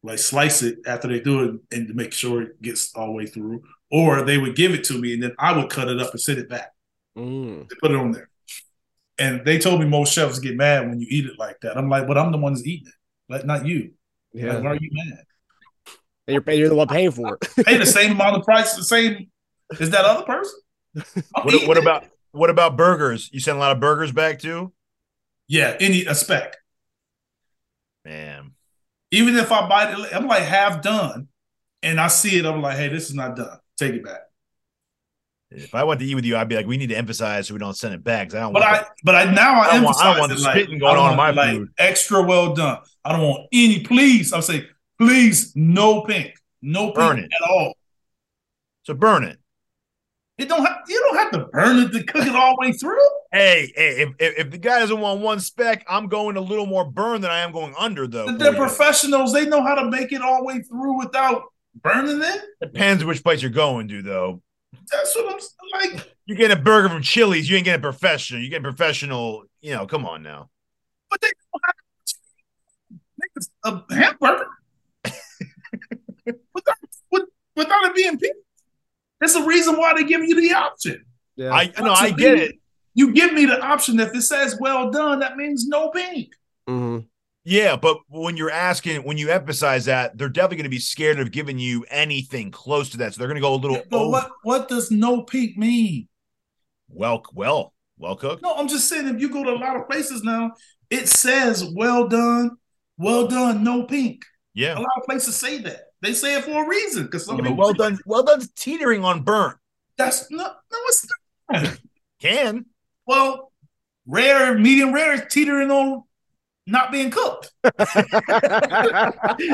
[0.04, 3.14] like slice it after they do it, and to make sure it gets all the
[3.14, 3.64] way through.
[3.90, 6.22] Or they would give it to me, and then I would cut it up and
[6.22, 6.72] send it back.
[7.18, 7.68] Mm.
[7.68, 8.30] They put it on there.
[9.18, 11.78] And they told me most chefs get mad when you eat it like that.
[11.78, 12.94] I'm like, but I'm the one that's eating it,
[13.28, 13.94] like not you.
[14.34, 14.54] Yeah.
[14.54, 15.24] Like, why are you mad?
[16.30, 17.66] And you're, you're the one paying for it.
[17.66, 19.30] Pay the same amount of price, the same
[19.80, 20.60] as that other person.
[21.44, 23.30] What, what about what about burgers?
[23.32, 24.74] You send a lot of burgers back too?
[25.48, 26.56] yeah, any a spec.
[28.06, 28.52] Man.
[29.12, 31.28] Even if I bite it, I'm like half done,
[31.82, 33.58] and I see it, I'm like, hey, this is not done.
[33.78, 34.20] Take it back.
[35.52, 37.56] If I went to eat with you, I'd be like, we need to emphasize so
[37.56, 38.28] we don't send it back.
[38.30, 40.12] 'cause I don't But want I, but I now I, I don't want- emphasize I
[40.12, 41.70] don't want it the like, spitting going I on in my like food.
[41.80, 42.78] extra well done.
[43.04, 43.80] I don't want any.
[43.80, 44.66] Please, I'm saying,
[45.00, 47.32] please, no pink, no pink Burn it.
[47.42, 47.74] at all.
[48.84, 49.38] so burn it.
[50.38, 50.78] It don't have.
[50.88, 52.98] You don't have to burn it to cook it all the way through.
[53.32, 56.66] Hey, hey, if, if, if the guy doesn't want one speck, I'm going a little
[56.66, 58.26] more burn than I am going under, though.
[58.28, 59.34] But They're professionals.
[59.34, 61.44] They know how to make it all the way through without
[61.82, 62.42] burning it.
[62.62, 64.42] Depends which place you're going to, though.
[64.90, 65.42] That's what
[65.74, 66.16] I'm like.
[66.26, 68.42] You get a burger from Chili's, you ain't getting professional.
[68.42, 70.50] You get professional, you know, come on now.
[71.10, 71.76] But they don't have
[73.18, 73.32] make
[73.92, 74.46] a hamburger
[76.54, 76.76] without,
[77.12, 77.24] with,
[77.56, 78.36] without it being pink.
[79.20, 81.04] That's the reason why they give you the option.
[81.36, 81.52] Yeah.
[81.52, 82.56] I no, I get it.
[82.94, 84.00] You give me the option.
[84.00, 86.34] If it says well done, that means no pink.
[86.68, 87.06] Mhm.
[87.46, 91.20] Yeah, but when you're asking, when you emphasize that, they're definitely going to be scared
[91.20, 93.14] of giving you anything close to that.
[93.14, 94.12] So they're going to go a little But over.
[94.12, 96.08] what what does no pink mean?
[96.90, 98.42] well, well, well cooked.
[98.42, 100.52] No, I'm just saying if you go to a lot of places now,
[100.90, 102.58] it says well done,
[102.98, 104.24] well done, no pink.
[104.54, 104.74] Yeah.
[104.78, 105.89] A lot of places say that.
[106.02, 108.00] They say it for a reason because Yeah, well done.
[108.06, 109.58] Well done, teetering on burnt.
[109.98, 111.08] That's not no, it's
[111.52, 111.78] not.
[112.22, 112.66] Can
[113.06, 113.52] Well,
[114.06, 116.04] rare, medium rare is teetering on
[116.68, 117.96] not being cooked That's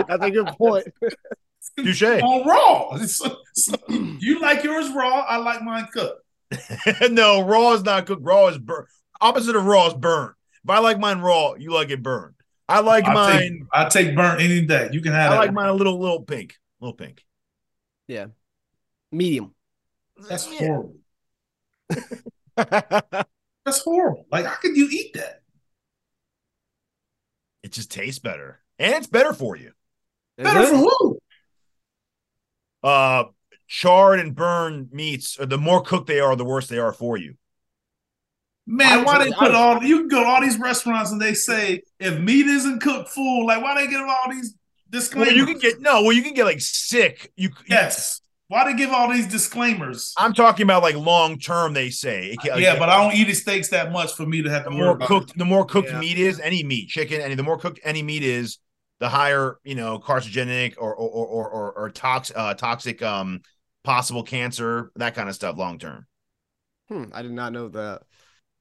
[0.09, 0.85] a good point.
[1.77, 2.03] touche.
[2.03, 2.97] on raw.
[3.05, 6.21] So- so you like yours raw, I like mine cooked.
[7.11, 8.21] no, raw is not cooked.
[8.23, 8.87] Raw is burnt.
[9.21, 10.33] Opposite of raw is burnt.
[10.63, 12.34] If I like mine raw, you like it burnt.
[12.67, 13.39] I like I mine.
[13.39, 14.89] take, I take burnt any day.
[14.91, 15.41] You can have I that.
[15.41, 17.23] like mine a little, little pink, little pink.
[18.07, 18.27] Yeah,
[19.11, 19.53] medium.
[20.29, 20.59] That's Yeah.
[20.67, 20.95] horrible.
[23.65, 24.25] That's horrible.
[24.31, 25.41] Like, how could you eat that?
[27.63, 29.71] It just tastes better, and it's better for you.
[30.37, 31.19] Better for who?
[32.83, 33.25] Uh,
[33.67, 37.17] charred and burned meats, or the more cooked they are, the worse they are for
[37.17, 37.35] you.
[38.67, 41.83] Man, why they put all you can go to all these restaurants and they say
[41.99, 44.55] if meat isn't cooked full, like why they give all these
[44.91, 45.33] Well, disclaimers?
[45.35, 46.01] you can get no.
[46.01, 47.31] Well, you can get like sick.
[47.35, 48.21] You yes.
[48.47, 50.13] Why they give all these disclaimers?
[50.17, 51.73] I'm talking about like long term.
[51.73, 54.49] They say It can- yeah, but I don't eat steaks that much for me to
[54.49, 55.07] have the to worry more about.
[55.07, 55.99] cooked, the more cooked Yeah.
[55.99, 58.59] meat is any meat, chicken, any the more cooked any meat is,
[58.99, 63.41] the higher you know carcinogenic or or or or, or tox, uh, toxic um
[63.83, 66.07] possible cancer that kind of stuff long term.
[66.87, 68.01] Hmm, I did not know that.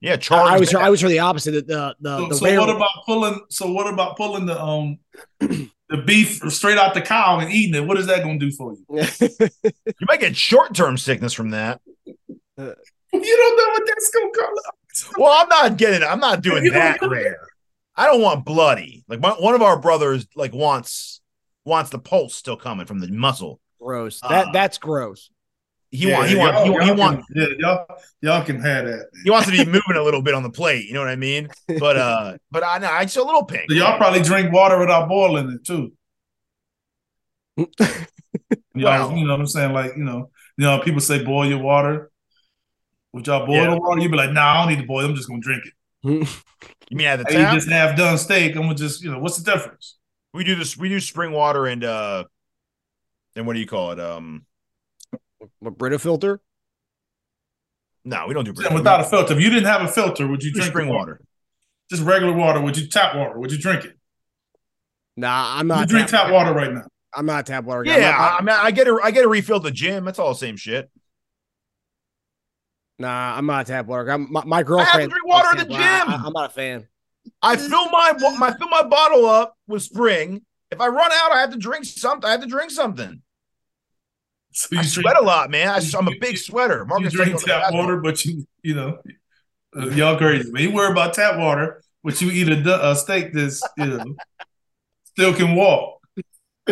[0.04, 0.56] Yeah, I.
[0.56, 0.82] I was bad.
[0.82, 1.52] I was for the opposite.
[1.52, 3.40] The the the, So, the so what about pulling?
[3.48, 4.98] So what about pulling the um
[5.40, 7.86] the beef straight out the cow and eating it?
[7.86, 8.84] What is that going to do for you?
[9.86, 11.80] you might get short term sickness from that.
[13.16, 14.74] You don't know what that's going to come up.
[15.16, 16.02] Well, I'm not getting.
[16.02, 17.46] I'm not doing that rare.
[17.94, 19.04] I don't want bloody.
[19.06, 21.20] Like my, one of our brothers, like wants
[21.64, 23.60] wants the pulse still coming from the muscle.
[23.80, 24.20] gross.
[24.20, 25.30] That Uh, that's gross.
[25.96, 27.86] He want he want he, want- he y'all want can- yeah, y'all
[28.20, 29.06] y'all can have that.
[29.22, 30.86] he wants to be moving a little bit on the plate.
[30.86, 31.48] You know what I mean?
[31.78, 33.66] But uh, but I know I just a little pink.
[33.70, 35.92] So y'all probably drink water without boiling it too.
[38.76, 39.72] Y'all, Well- you know what I'm saying?
[39.72, 42.10] Like, you know, you know, people say boil your water.
[43.12, 43.70] Would y'all boil Yeah.
[43.70, 44.00] the water?
[44.00, 45.04] You'd be like, nah, I don't need to boil.
[45.06, 46.28] I'm just gonna drink it.
[46.90, 48.54] You mean at the Hey, you just half done steak.
[48.56, 49.96] I'm gonna just, you know, what's the difference?
[50.34, 50.76] we do this.
[50.76, 52.24] We do spring water and uh,
[53.36, 54.00] and what do you call it?
[54.00, 54.44] Um,
[55.64, 56.40] A Brita filter.
[58.04, 59.34] no, we don't do And without a filter.
[59.34, 61.20] If you didn't have a filter, would you We drink spring the water.
[61.90, 62.60] Just regular water.
[62.60, 63.38] Would you tap water?
[63.38, 63.98] Would you drink it?
[65.16, 65.80] Nah, I'm not.
[65.80, 66.86] You drink tap water right now.
[67.14, 67.84] I'm not tap water.
[67.84, 67.98] guy.
[67.98, 70.04] Yeah, I'm not- I mean, I get a I get a refill at the gym.
[70.04, 70.90] That's all the same shit.
[72.98, 74.04] nah, I'm not a tap water.
[74.04, 74.16] guy.
[74.16, 74.88] My, my girlfriend.
[74.88, 75.80] I have to drink water at the gym.
[76.26, 76.88] I'm not a fan.
[77.42, 80.42] I fill my wa- my fill my bottle up with spring.
[80.70, 82.26] If I run out, I have to drink something.
[82.26, 83.22] I have to drink something.
[84.54, 85.68] So I you sweat a lot, man.
[85.68, 86.78] I, am a big sweater.
[86.78, 88.98] you Marcus drink taking on the tap water, but you you know
[89.76, 90.50] uh, y'all crazy.
[90.52, 94.04] Man, you worry about tap water, but you eat a, a steak that's you know
[95.06, 96.00] still can walk.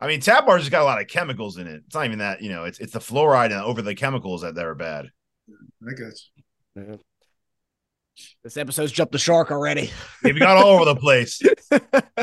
[0.00, 1.82] I mean, tap water's just got a lot of chemicals in it.
[1.86, 4.56] It's not even that, you know, it's it's the fluoride and over the chemicals that,
[4.56, 5.10] that are bad.
[5.86, 6.12] I got
[6.74, 6.98] you.
[8.42, 9.90] This episode's jumped the shark already.
[10.24, 11.40] Yeah, we got all over the place.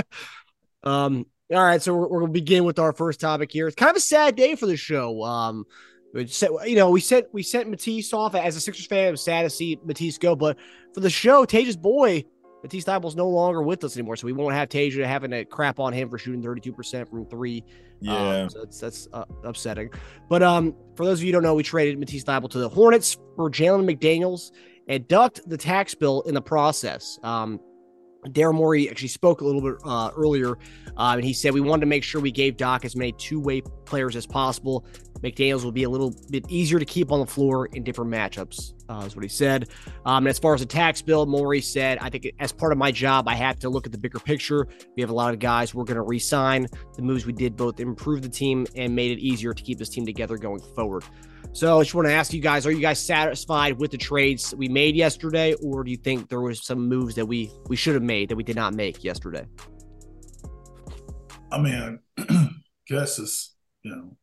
[0.84, 3.68] um, all right, so we're, we're gonna begin with our first topic here.
[3.68, 5.24] It's kind of a sad day for the show.
[5.24, 5.66] Um,
[6.14, 9.10] we set, you know, we sent we sent Matisse off as a Sixers fan.
[9.10, 10.58] It was sad to see Matisse go, but
[10.94, 12.24] for the show, Taja's boy,
[12.64, 15.80] Matisse Thybulle's no longer with us anymore, so we won't have Taja having to crap
[15.80, 17.64] on him for shooting 32% from three.
[18.00, 18.44] Yeah.
[18.44, 19.92] Um, so that's that's uh, upsetting.
[20.30, 22.70] But um, for those of you who don't know, we traded Matisse Thybulle to the
[22.70, 24.52] Hornets for Jalen McDaniels
[24.88, 27.20] and ducked the tax bill in the process.
[27.24, 27.60] Um,
[28.30, 30.58] Daryl Morey actually spoke a little bit uh, earlier,
[30.98, 33.62] uh, and he said we wanted to make sure we gave Doc as many two-way
[33.86, 34.86] players as possible.
[35.22, 38.74] McDaniels will be a little bit easier to keep on the floor in different matchups,
[38.90, 39.70] uh, is what he said.
[40.06, 42.78] Um, and as far as the tax bill, Morey said, I think as part of
[42.78, 44.68] my job, I have to look at the bigger picture.
[44.96, 46.68] We have a lot of guys we're going to re-sign.
[46.96, 49.90] The moves we did both improved the team and made it easier to keep this
[49.90, 51.04] team together going forward.
[51.54, 54.54] So I just want to ask you guys: Are you guys satisfied with the trades
[54.56, 57.94] we made yesterday, or do you think there was some moves that we we should
[57.94, 59.46] have made that we did not make yesterday?
[61.52, 62.00] I mean,
[62.88, 64.18] guess it's you know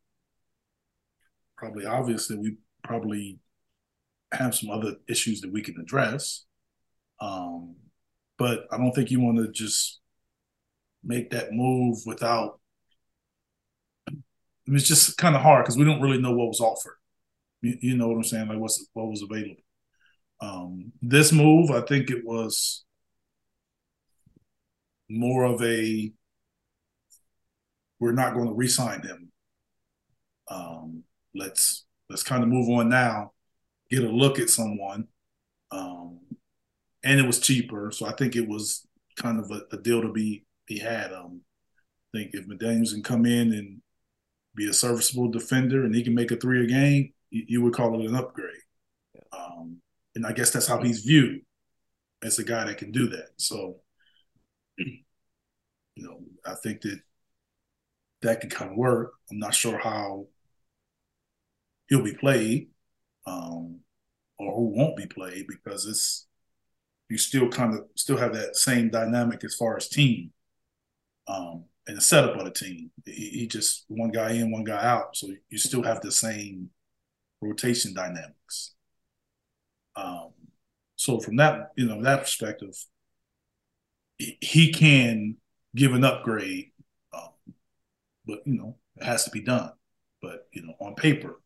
[1.62, 3.38] probably obvious that we probably
[4.32, 6.44] have some other issues that we can address.
[7.20, 7.76] Um,
[8.36, 10.00] but I don't think you want to just
[11.04, 12.58] make that move without.
[14.08, 14.12] I
[14.66, 16.96] mean, it's just kind of hard because we don't really know what was offered.
[17.60, 18.48] You, you know what I'm saying?
[18.48, 19.62] Like what's what was available.
[20.40, 22.84] Um, this move, I think it was
[25.08, 26.12] more of a
[28.00, 29.30] we're not going to re-sign him.
[30.48, 33.32] Um, let's let's kind of move on now,
[33.90, 35.08] get a look at someone,
[35.70, 36.20] um,
[37.04, 40.12] and it was cheaper, so I think it was kind of a, a deal to
[40.12, 41.12] be be had.
[41.12, 41.40] Um,
[42.14, 43.80] I think if McDaniels can come in and
[44.54, 47.74] be a serviceable defender and he can make a three a game, you, you would
[47.74, 48.50] call it an upgrade.
[49.32, 49.78] Um,
[50.14, 51.40] and I guess that's how he's viewed
[52.22, 53.30] as a guy that can do that.
[53.36, 53.76] So,
[54.76, 55.02] you
[55.96, 57.00] know, I think that
[58.22, 59.12] that could kind of work.
[59.30, 60.26] I'm not sure how
[61.92, 62.68] he'll be played
[63.26, 63.80] um,
[64.38, 66.26] or who won't be played because it's
[67.10, 70.30] you still kind of still have that same dynamic as far as team
[71.28, 72.90] um, and the setup of the team.
[73.04, 76.70] He, he just one guy in, one guy out, so you still have the same
[77.42, 78.72] rotation dynamics.
[79.94, 80.30] Um,
[80.96, 82.74] so from that, you know, that perspective,
[84.16, 85.36] he, can
[85.76, 86.70] give an upgrade,
[87.12, 87.54] um,
[88.24, 89.72] but you know, it has to be done.
[90.22, 91.41] But you know, on paper,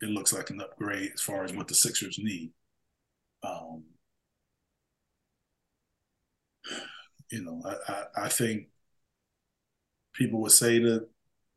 [0.00, 2.50] it looks like an upgrade as far as what the Sixers need.
[3.42, 3.84] Um,
[7.30, 8.68] you know, I, I, I think
[10.14, 11.08] people would say the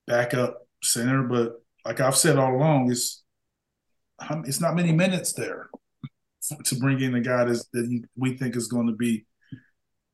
[0.05, 3.23] backup center, but like I've said all along, it's
[4.45, 5.69] it's not many minutes there
[6.65, 9.25] to bring in a guy that we think is going to be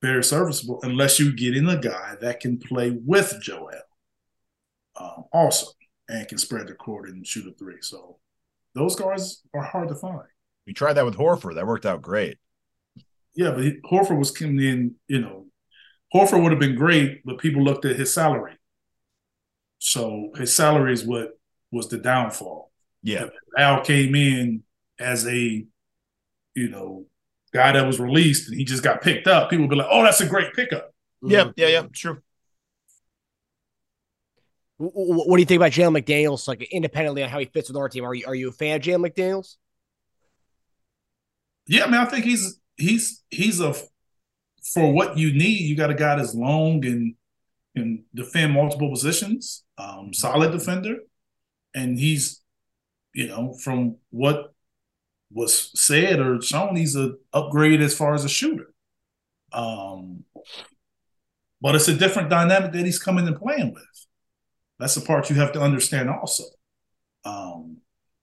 [0.02, 3.70] very serviceable, unless you get in a guy that can play with Joel
[5.00, 5.68] um, also
[6.14, 7.82] and can spread the court and shoot a three.
[7.82, 8.18] So
[8.76, 10.22] those guys are hard to find.
[10.68, 11.56] We tried that with Horford.
[11.56, 12.38] That worked out great.
[13.36, 15.48] Yeah, but he, Horford was coming in, you know,
[16.14, 18.54] Horford would have been great, but people looked at his salary.
[19.80, 21.32] So his salary is what
[21.72, 22.72] was the downfall.
[23.02, 23.24] Yeah.
[23.24, 24.64] If Al came in
[25.00, 25.66] as a,
[26.56, 27.08] you know,
[27.52, 30.04] guy that was released and he just got picked up, people would be like, oh,
[30.04, 30.94] that's a great pickup.
[31.24, 31.50] Yeah.
[31.56, 31.68] Yeah.
[31.68, 31.88] Yeah.
[31.92, 32.22] True.
[34.84, 37.70] Wh- wh- What do you think about Jalen McDaniels, like independently on how he fits
[37.70, 38.06] with our team?
[38.06, 39.56] Are you are you a fan of Jalen McDaniels?
[41.68, 43.74] Yeah, I mean, I think he's he's he's a
[44.74, 45.62] for what you need.
[45.62, 47.16] You got a guy that's long and
[47.76, 50.98] can defend multiple positions, um, solid defender,
[51.76, 52.42] and he's
[53.14, 54.54] you know from what
[55.32, 58.74] was said or shown, he's a upgrade as far as a shooter.
[59.54, 60.26] Um,
[61.62, 64.08] but it's a different dynamic that he's coming and playing with.
[64.80, 66.44] That's the part you have to understand also.
[67.26, 67.78] Um,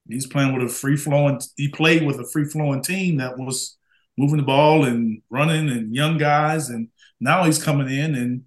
[0.09, 1.41] he's playing with a free flowing.
[1.57, 3.79] He played with a free flowing team that was
[4.19, 6.89] moving the ball and running and young guys, and
[7.21, 8.45] now he's coming in and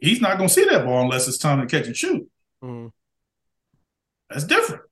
[0.00, 2.28] he's not going to see that ball unless it's time to catch and shoot.
[2.62, 2.90] Mm.
[4.28, 4.82] That's different.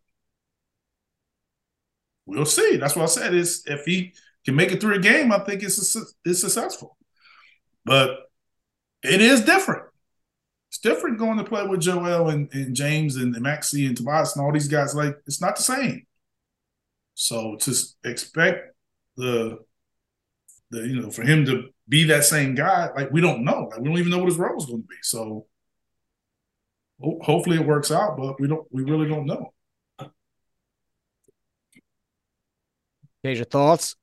[2.26, 2.76] We'll see.
[2.76, 3.34] That's what I said.
[3.34, 6.96] Is if he can make it through a game, I think it's it's successful.
[7.84, 8.16] But
[9.02, 9.84] it is different.
[10.74, 14.34] It's different going to play with Joel and, and James and, and Maxey and Tobias
[14.34, 14.92] and all these guys.
[14.92, 16.04] Like it's not the same.
[17.14, 18.74] So to expect
[19.16, 19.60] the
[20.72, 23.68] the you know for him to be that same guy, like we don't know.
[23.70, 24.96] Like we don't even know what his role is going to be.
[25.02, 25.46] So
[27.00, 28.66] ho- hopefully it works out, but we don't.
[28.72, 29.52] We really don't know.
[33.22, 33.94] Here's your thoughts.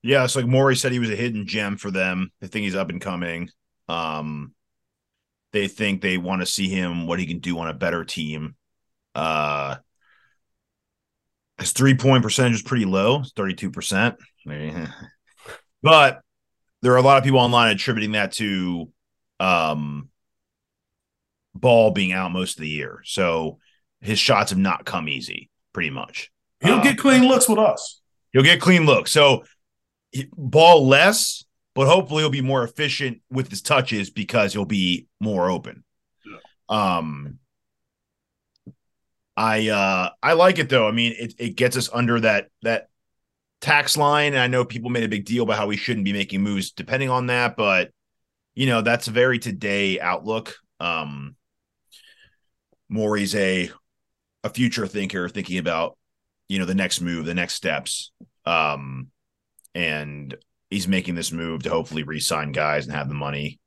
[0.00, 2.30] Yeah, it's like Morey said he was a hidden gem for them.
[2.42, 3.50] I think he's up and coming.
[3.90, 4.54] Um,
[5.52, 8.54] they think they want to see him what he can do on a better team.
[9.14, 9.76] Uh,
[11.58, 14.16] his three point percentage is pretty low, thirty two percent.
[15.82, 16.20] But
[16.82, 18.90] there are a lot of people online attributing that to
[19.38, 20.08] um
[21.54, 23.00] ball being out most of the year.
[23.04, 23.58] So
[24.00, 26.30] his shots have not come easy, pretty much.
[26.60, 28.00] He'll Uh, get clean looks with us.
[28.32, 29.10] He'll get clean looks.
[29.10, 29.44] So
[30.36, 31.44] ball less,
[31.74, 35.84] but hopefully he'll be more efficient with his touches because he'll be more open.
[36.68, 37.38] Um
[39.36, 40.86] I uh I like it though.
[40.86, 42.88] I mean, it, it gets us under that that
[43.60, 44.32] tax line.
[44.32, 46.70] And I know people made a big deal about how we shouldn't be making moves
[46.70, 47.90] depending on that, but
[48.54, 50.56] you know, that's a very today outlook.
[50.78, 51.36] Um
[52.88, 53.70] Morey's a
[54.42, 55.96] a future thinker thinking about
[56.48, 58.10] you know the next move, the next steps.
[58.44, 59.08] Um,
[59.74, 60.36] and
[60.70, 63.58] he's making this move to hopefully re-sign guys and have the money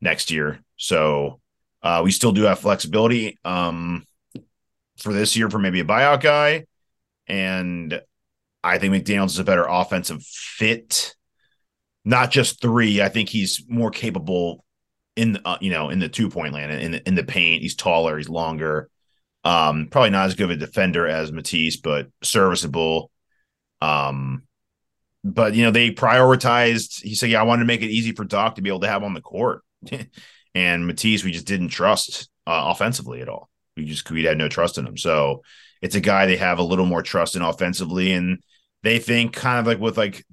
[0.00, 0.60] next year.
[0.76, 1.40] So
[1.82, 4.04] uh, we still do have flexibility um,
[4.98, 6.66] for this year for maybe a buyout guy,
[7.26, 8.00] and
[8.62, 11.14] I think McDaniels is a better offensive fit.
[12.04, 13.00] Not just three.
[13.00, 14.64] I think he's more capable
[15.16, 17.62] in uh, you know in the two point land in the, in the paint.
[17.62, 18.16] He's taller.
[18.16, 18.88] He's longer.
[19.44, 23.10] Um, probably not as good of a defender as Matisse, but serviceable.
[23.80, 24.44] Um,
[25.24, 27.02] but you know, they prioritized.
[27.02, 28.88] He said, "Yeah, I wanted to make it easy for Doc to be able to
[28.88, 29.62] have on the court."
[30.54, 33.48] and Matisse, we just didn't trust uh, offensively at all.
[33.76, 34.96] We just we had no trust in him.
[34.96, 35.42] So
[35.80, 38.42] it's a guy they have a little more trust in offensively, and
[38.82, 40.24] they think kind of like with like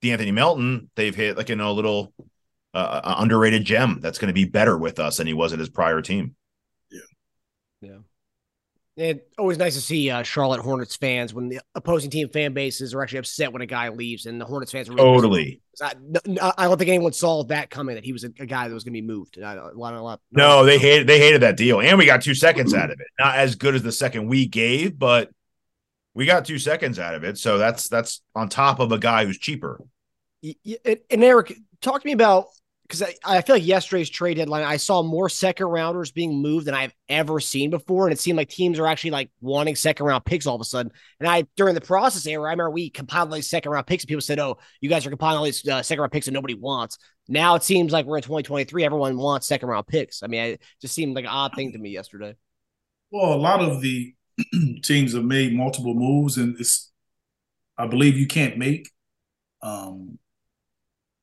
[0.00, 2.12] the Anthony Melton, they've hit like you know a little
[2.74, 5.58] uh, uh, underrated gem that's going to be better with us than he was at
[5.58, 6.34] his prior team.
[8.96, 12.94] It's always nice to see uh, Charlotte Hornets fans when the opposing team fan bases
[12.94, 15.60] are actually upset when a guy leaves, and the Hornets fans are really Totally.
[15.82, 15.92] I,
[16.56, 18.84] I don't think anyone saw that coming that he was a, a guy that was
[18.84, 19.38] going to be moved.
[19.42, 22.22] I, a lot, a lot, No, they hated they hated that deal, and we got
[22.22, 23.06] two seconds out of it.
[23.18, 25.30] Not as good as the second we gave, but
[26.14, 27.36] we got two seconds out of it.
[27.36, 29.78] So that's that's on top of a guy who's cheaper.
[30.42, 32.46] Y- y- And, and Eric, talk to me about
[32.86, 36.66] because I, I feel like yesterday's trade deadline, I saw more second rounders being moved
[36.66, 40.06] than I've ever seen before, and it seemed like teams are actually like wanting second
[40.06, 40.92] round picks all of a sudden.
[41.18, 44.08] And I during the process era, I remember we compiled these second round picks, and
[44.08, 46.54] people said, "Oh, you guys are compiling all these uh, second round picks that nobody
[46.54, 50.22] wants." Now it seems like we're in 2023, everyone wants second round picks.
[50.22, 52.36] I mean, it just seemed like an odd thing to me yesterday.
[53.10, 54.14] Well, a lot of the
[54.82, 56.92] teams have made multiple moves, and it's
[57.76, 58.90] I believe you can't make
[59.62, 60.18] um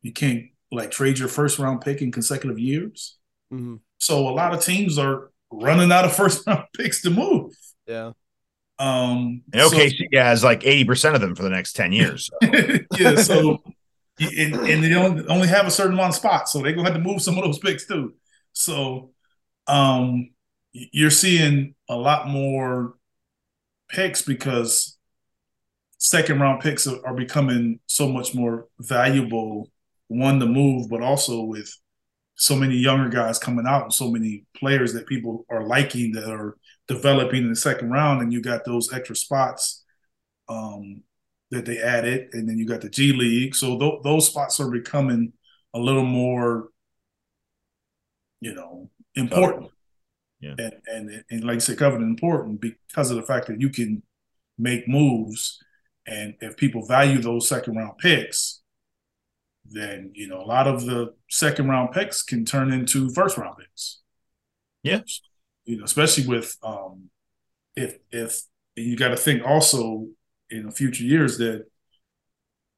[0.01, 3.17] you can't like trade your first round pick in consecutive years.
[3.53, 3.75] Mm-hmm.
[3.97, 7.53] So a lot of teams are running out of first round picks to move.
[7.87, 8.11] Yeah.
[8.79, 12.29] Um And OKC has like eighty percent of them for the next ten years.
[12.41, 12.49] so,
[12.97, 13.63] yeah, so
[14.19, 16.97] and, and they only, only have a certain amount of spots, so they're gonna have
[16.97, 18.15] to move some of those picks too.
[18.53, 19.11] So
[19.67, 20.31] um
[20.71, 22.95] you're seeing a lot more
[23.89, 24.97] picks because
[25.99, 29.69] second round picks are, are becoming so much more valuable
[30.13, 31.71] one to move but also with
[32.35, 36.29] so many younger guys coming out and so many players that people are liking that
[36.29, 36.57] are
[36.87, 39.83] developing in the second round and you got those extra spots
[40.49, 41.03] um,
[41.51, 44.71] that they added and then you got the G League so th- those spots are
[44.71, 45.33] becoming
[45.73, 46.69] a little more
[48.41, 49.69] you know important
[50.41, 50.55] Yeah.
[50.57, 54.01] and, and and like I said, covered important because of the fact that you can
[54.57, 55.59] make moves,
[56.05, 58.62] and if people value those second round picks,
[59.73, 63.57] then you know a lot of the second round picks can turn into first round
[63.57, 63.99] picks.
[64.83, 65.01] Yeah.
[65.65, 67.09] you know, especially with um,
[67.75, 68.41] if if
[68.75, 70.07] and you got to think also
[70.49, 71.65] in the future years that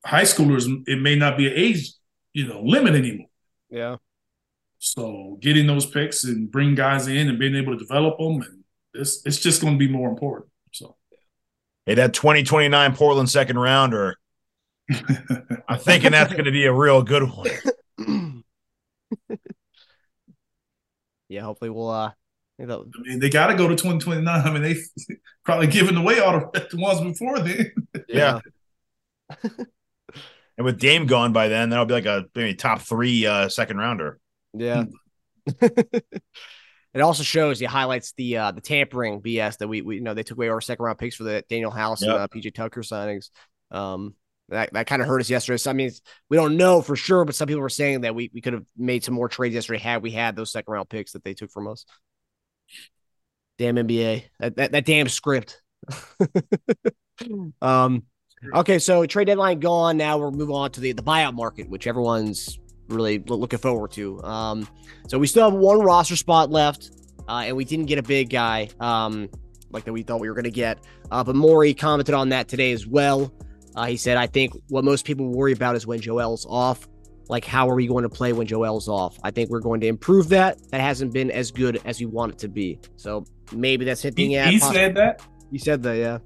[0.05, 1.91] high schoolers it may not be an age
[2.33, 3.27] you know limit anymore.
[3.69, 3.97] Yeah.
[4.79, 8.63] So getting those picks and bring guys in and being able to develop them, and
[8.93, 10.51] it's it's just going to be more important.
[10.71, 10.95] So
[11.85, 14.17] Hey, that twenty twenty nine Portland second rounder,
[15.67, 18.43] I'm thinking that's going to be a real good one.
[21.29, 21.41] yeah.
[21.41, 22.13] Hopefully we'll uh I
[22.57, 24.27] think that- I mean, they got to go to 2029.
[24.27, 24.75] I mean, they
[25.43, 27.71] probably given away all the, the ones before then.
[28.07, 28.39] Yeah.
[29.43, 33.77] and with Dame gone by then, that'll be like a maybe top three uh, second
[33.77, 34.19] rounder.
[34.53, 34.85] Yeah.
[36.95, 40.13] It also shows he highlights the uh, the tampering BS that we, we you know
[40.13, 42.11] they took away our second round picks for the Danuel House yep.
[42.11, 43.31] and uh, PJ Tucker signings.
[43.69, 44.15] Um,
[44.49, 45.57] that, that kind of hurt us yesterday.
[45.57, 45.91] So I mean,
[46.29, 48.65] we don't know for sure, but some people were saying that we, we could have
[48.77, 51.51] made some more trades yesterday had we had those second round picks that they took
[51.51, 51.85] from us.
[53.57, 55.61] Damn NBA, that that, that damn script.
[57.61, 58.03] um,
[58.53, 59.97] okay, so trade deadline gone.
[59.97, 64.21] Now we're moving on to the the buyout market, which everyone's really looking forward to.
[64.23, 64.67] Um,
[65.07, 66.91] so we still have one roster spot left,
[67.27, 69.29] uh, and we didn't get a big guy um,
[69.71, 70.79] like that we thought we were going to get.
[71.11, 73.31] Uh, but Morey commented on that today as well.
[73.75, 76.87] Uh, he said, I think what most people worry about is when Joel's off.
[77.27, 79.17] Like, how are we going to play when Joel's off?
[79.23, 80.59] I think we're going to improve that.
[80.69, 82.79] That hasn't been as good as we want it to be.
[82.97, 84.49] So maybe that's hitting he, at.
[84.49, 85.21] He said that.
[85.51, 86.19] He said that, yeah.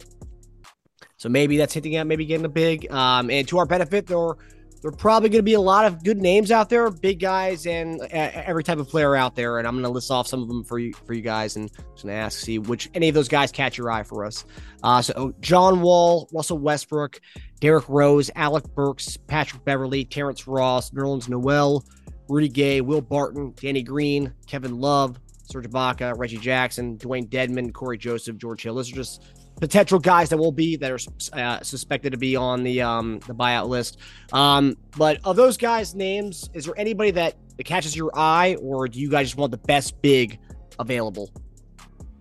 [1.18, 2.92] So maybe that's hitting at maybe getting a big.
[2.92, 4.36] Um, and to our benefit, there
[4.82, 7.66] there are probably going to be a lot of good names out there, big guys,
[7.66, 9.58] and uh, every type of player out there.
[9.60, 11.70] And I'm going to list off some of them for you for you guys, and
[11.70, 14.46] just going to ask see which any of those guys catch your eye for us.
[14.84, 17.20] Uh, so John Wall, Russell Westbrook,
[17.60, 21.84] Derrick Rose, Alec Burks, Patrick Beverley, Terrence Ross, Nerlens Noel,
[22.30, 27.98] Rudy Gay, Will Barton, Danny Green, Kevin Love, Serge Ibaka, Reggie Jackson, Dewayne Dedmon, Cory
[27.98, 28.76] Joseph, George Hill.
[28.76, 29.24] Those are just
[29.60, 31.00] potential guys that will be that are
[31.34, 33.98] uh, suspected to be on the um, the buyout list.
[34.34, 38.88] Um, but of those guys' names, is there anybody that, that catches your eye, or
[38.88, 40.40] do you guys just want the best big
[40.80, 41.32] available?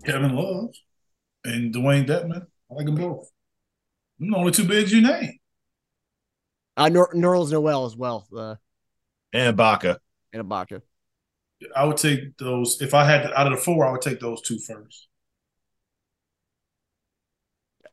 [0.05, 0.74] Kevin Love
[1.45, 2.47] and Dewayne Dedmon.
[2.70, 3.30] I like them both.
[4.20, 5.39] I'm the only two bigs you name.
[6.76, 8.26] Uh, Ner- Nerlens Noel as well.
[8.36, 8.57] Uh,
[9.32, 9.99] and Ibaka.
[10.32, 10.82] And Ibaka.
[11.74, 13.86] I would take those if I had to, out of the four.
[13.86, 15.07] I would take those two first.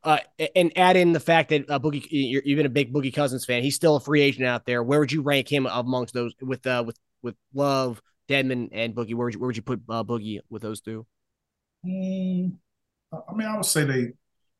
[0.06, 0.20] Uh,
[0.54, 3.44] and add in the fact that uh, Boogie, you're, you've been a big Boogie Cousins
[3.44, 3.64] fan.
[3.64, 4.80] He's still a free agent out there.
[4.80, 9.16] Where would you rank him amongst those with uh, with with Love, Dedmon, and Boogie?
[9.16, 11.04] Where would you, where would you put uh, Boogie with those two?
[11.84, 12.52] Mm,
[13.12, 14.12] I mean, I would say they.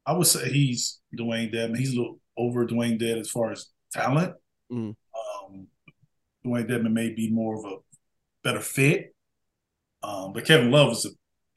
[0.04, 1.76] I would say he's Dewayne Dedmon.
[1.76, 4.34] He's a little over Dewayne Dead as far as talent.
[4.72, 4.96] Mm.
[5.14, 5.68] Um,
[6.44, 7.76] Dewayne Dedmon may be more of a
[8.42, 9.14] better fit,
[10.02, 11.10] um, but Kevin Love is a,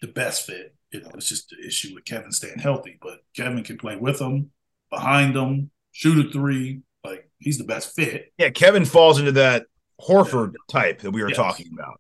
[0.06, 0.76] the best fit.
[0.92, 2.98] You know, it's just the issue with Kevin staying healthy.
[3.02, 4.52] But Kevin can play with him,
[4.90, 6.82] behind him, shoot a three.
[7.04, 8.34] Like he's the best fit.
[8.38, 9.66] Yeah, Kevin falls into that
[10.02, 10.82] Horford yeah.
[10.82, 11.38] type that we were yes.
[11.38, 12.00] talking about.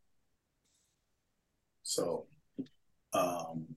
[1.83, 2.25] So,
[3.13, 3.75] um,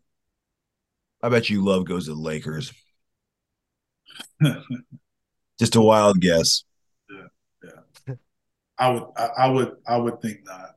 [1.23, 2.73] I bet you Love goes to the Lakers.
[5.59, 6.65] Just a wild guess.
[7.11, 7.73] Yeah,
[8.09, 8.15] yeah.
[8.79, 10.75] I would, I, I, would, I would think not.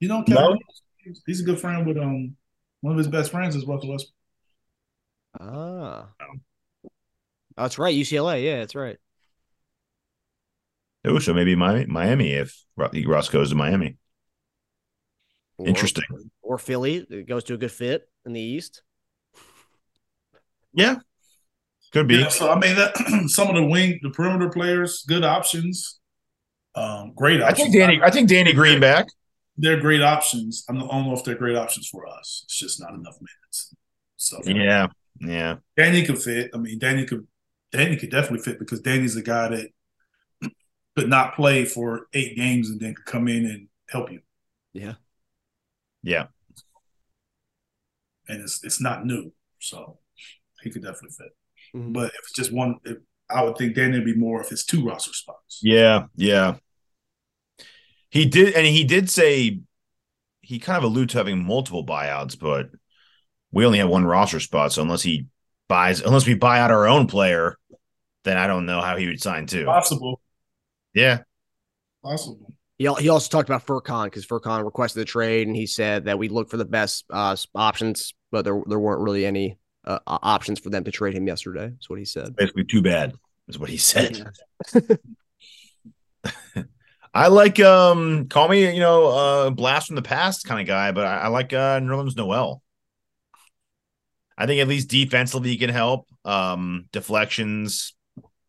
[0.00, 0.58] You know, Kevin, no.
[1.26, 2.36] he's a good friend with um
[2.80, 4.14] one of his best friends is Russell Westbrook.
[5.40, 6.08] Ah.
[6.22, 6.38] Oh,
[7.56, 7.94] that's right.
[7.94, 8.44] UCLA.
[8.44, 8.98] Yeah, that's right.
[11.04, 13.96] Oh, so maybe Miami if Russ goes to Miami.
[15.56, 16.04] Or, Interesting.
[16.42, 17.06] Or Philly.
[17.08, 18.82] It goes to a good fit in the East.
[20.72, 20.96] Yeah.
[21.92, 22.16] Could be.
[22.16, 22.96] Yeah, so I mean that
[23.28, 25.98] some of the wing the perimeter players, good options.
[26.74, 27.60] Um, great options.
[27.60, 29.06] I think Danny I think Danny Greenback
[29.58, 30.64] they're great options.
[30.68, 32.42] I don't know if they're great options for us.
[32.44, 33.74] It's just not enough minutes.
[34.16, 34.86] So yeah,
[35.20, 35.56] yeah.
[35.76, 36.50] Danny could fit.
[36.54, 37.26] I mean, Danny could
[37.72, 39.68] Danny could definitely fit because Danny's a guy that
[40.96, 44.20] could not play for eight games and then could come in and help you.
[44.72, 44.94] Yeah.
[46.02, 46.26] Yeah.
[48.28, 49.98] And it's it's not new, so
[50.62, 51.36] he could definitely fit.
[51.74, 51.92] Mm-hmm.
[51.92, 52.98] But if it's just one, if,
[53.30, 55.60] I would think Danny would be more if it's two roster spots.
[55.62, 56.56] Yeah, yeah.
[58.10, 59.60] He did, and he did say
[60.40, 62.70] he kind of alluded to having multiple buyouts, but
[63.52, 64.72] we only have one roster spot.
[64.72, 65.26] So unless he
[65.68, 67.58] buys, unless we buy out our own player,
[68.24, 69.66] then I don't know how he would sign too.
[69.66, 70.20] Possible.
[70.94, 71.20] Yeah.
[72.02, 72.54] Possible.
[72.78, 76.18] He, he also talked about Furkan because Furkan requested the trade, and he said that
[76.18, 80.60] we look for the best uh, options, but there there weren't really any uh, options
[80.60, 81.68] for them to trade him yesterday.
[81.68, 82.36] That's what he said.
[82.36, 83.14] Basically, too bad
[83.48, 84.30] is what he said.
[87.18, 90.92] I like um call me, you know, uh blast from the past kind of guy,
[90.92, 92.62] but I, I like uh Nerlens Noel.
[94.36, 96.06] I think at least defensively he can help.
[96.24, 97.96] Um deflections.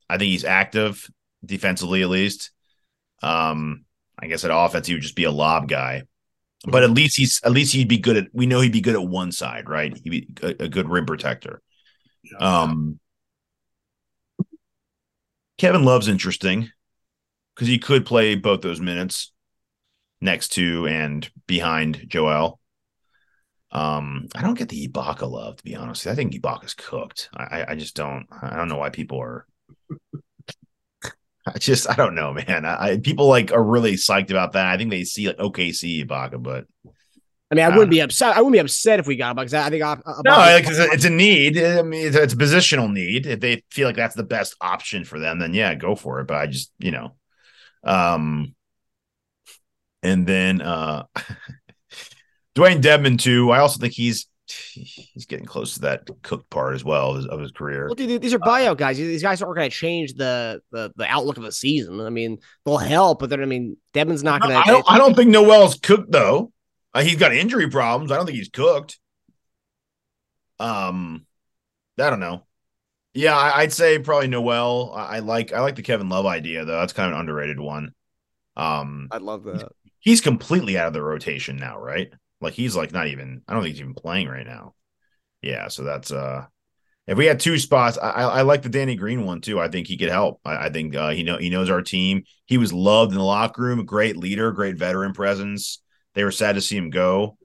[0.08, 1.10] I think he's active
[1.44, 2.52] defensively at least.
[3.24, 3.86] Um
[4.20, 6.04] I guess at offense he would just be a lob guy.
[6.64, 8.94] But at least he's at least he'd be good at we know he'd be good
[8.94, 9.98] at one side, right?
[9.98, 11.64] He'd be a, a good rim protector.
[12.40, 13.00] Um
[15.58, 16.70] Kevin Love's interesting
[17.60, 19.34] because he could play both those minutes
[20.22, 22.58] next to and behind Joel.
[23.70, 26.08] Um, I don't get the Ibaka love to be honest.
[26.08, 27.28] I think Ibaka's cooked.
[27.36, 28.28] I, I just don't.
[28.32, 29.46] I don't know why people are.
[31.46, 32.64] I just I don't know, man.
[32.64, 34.66] I, I, people like are really psyched about that.
[34.66, 36.66] I think they see like OKC Ibaka, but
[37.52, 38.38] I mean, I Uh, wouldn't be upset.
[38.38, 40.80] I wouldn't be upset if we got him because I think I, No, like, it's,
[40.80, 41.58] a, it's a need.
[41.58, 43.26] I mean, it's it's a positional need.
[43.26, 46.28] If they feel like that's the best option for them, then yeah, go for it.
[46.28, 47.16] But I just, you know,
[47.84, 48.56] um,
[50.04, 51.04] and then uh,
[52.56, 53.52] Dewayne Dedmon too.
[53.52, 54.28] I also think he's
[54.74, 57.86] he's getting close to that cooked part as well of his, of his career.
[57.86, 58.98] Well, dude, these are buyout guys.
[58.98, 62.02] These guys aren't going to change the, the the outlook of the season.
[62.02, 64.72] I mean, they'll help, but then I mean, Devon's not going I to.
[64.72, 64.86] don't.
[64.92, 66.52] I don't think Noel's cooked though.
[66.94, 68.12] Uh, he's got injury problems.
[68.12, 69.00] I don't think he's cooked.
[70.60, 71.26] Um,
[72.00, 72.46] I don't know.
[73.14, 74.94] Yeah, I, would say probably Noel.
[74.94, 76.80] I, I, like I like the Kevin Love idea though.
[76.80, 77.94] That's kind of an underrated one.
[78.56, 79.70] Um, I love that.
[80.00, 82.10] He's completely out of the rotation now, right?
[82.40, 83.42] Like he's like not even.
[83.48, 84.76] I don't think he's even playing right now.
[85.42, 86.46] Yeah, so that's uh.
[87.08, 89.60] If we had two spots, I, I like the Danny Green one too.
[89.60, 90.40] I think he could help.
[90.46, 92.24] I, I think uh, he know he knows our team.
[92.46, 93.84] He was loved in the locker room.
[93.84, 95.82] Great leader, great veteran presence.
[96.14, 97.38] They were sad to see him go,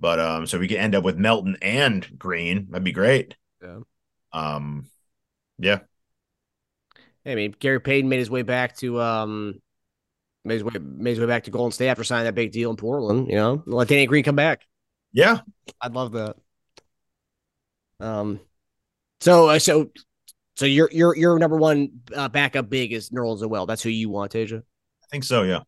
[0.00, 2.66] but um, so we could end up with Melton and Green.
[2.70, 3.36] That'd be great.
[3.62, 3.80] Yeah.
[4.32, 4.86] Um,
[5.58, 5.78] yeah.
[7.24, 9.60] I mean, Gary Payton made his way back to um,
[10.44, 12.70] made his way made his way back to Golden State after signing that big deal
[12.70, 13.28] in Portland.
[13.28, 14.66] You know, let Danny Green come back.
[15.12, 15.40] Yeah,
[15.80, 16.36] I'd love that.
[18.00, 18.40] Um,
[19.20, 19.90] so uh, so
[20.56, 23.50] so your your your number one uh, backup big is Nerlens Noel.
[23.50, 23.66] Well.
[23.66, 24.58] That's who you want, Tasia.
[24.60, 25.42] I think so.
[25.42, 25.60] Yeah.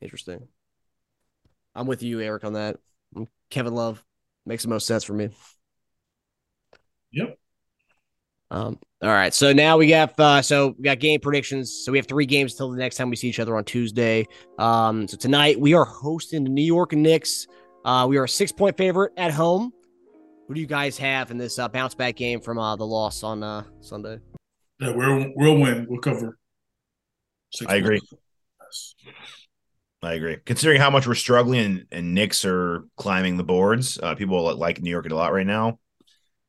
[0.00, 0.48] Interesting.
[1.74, 2.78] I'm with you, Eric, on that.
[3.50, 4.04] Kevin Love
[4.46, 5.30] makes the most sense for me.
[7.12, 7.38] Yep.
[8.50, 9.32] Um, all right.
[9.32, 11.84] So now we got uh, so we got game predictions.
[11.84, 14.26] So we have three games till the next time we see each other on Tuesday.
[14.58, 17.46] Um, so tonight we are hosting the New York Knicks.
[17.84, 19.72] Uh, we are a six point favorite at home.
[20.48, 23.22] Who do you guys have in this uh, bounce back game from uh, the loss
[23.22, 24.18] on uh, Sunday?
[24.80, 25.86] Yeah, we'll we'll win.
[25.88, 26.36] We'll cover.
[27.66, 28.00] I agree.
[28.60, 28.94] Yes.
[30.02, 30.38] I agree.
[30.44, 34.80] Considering how much we're struggling and, and Knicks are climbing the boards, uh, people like
[34.80, 35.78] New York a lot right now.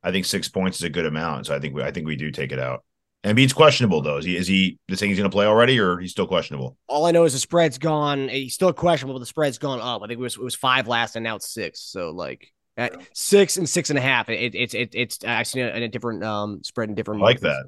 [0.04, 2.16] I think six points is a good amount, so I think we, I think we
[2.16, 2.84] do take it out.
[3.24, 4.18] And Embiid's questionable though.
[4.18, 6.78] Is he is he the thing he's going to play already, or he's still questionable?
[6.88, 8.30] All I know is the spread's gone.
[8.30, 10.02] He's still questionable, but the spread's gone up.
[10.02, 11.82] I think it was it was five last, and now it's six.
[11.82, 14.30] So like at six and six and a half.
[14.30, 17.22] It, it's it, it's I've seen it in a different um spread in different.
[17.22, 17.66] I like that.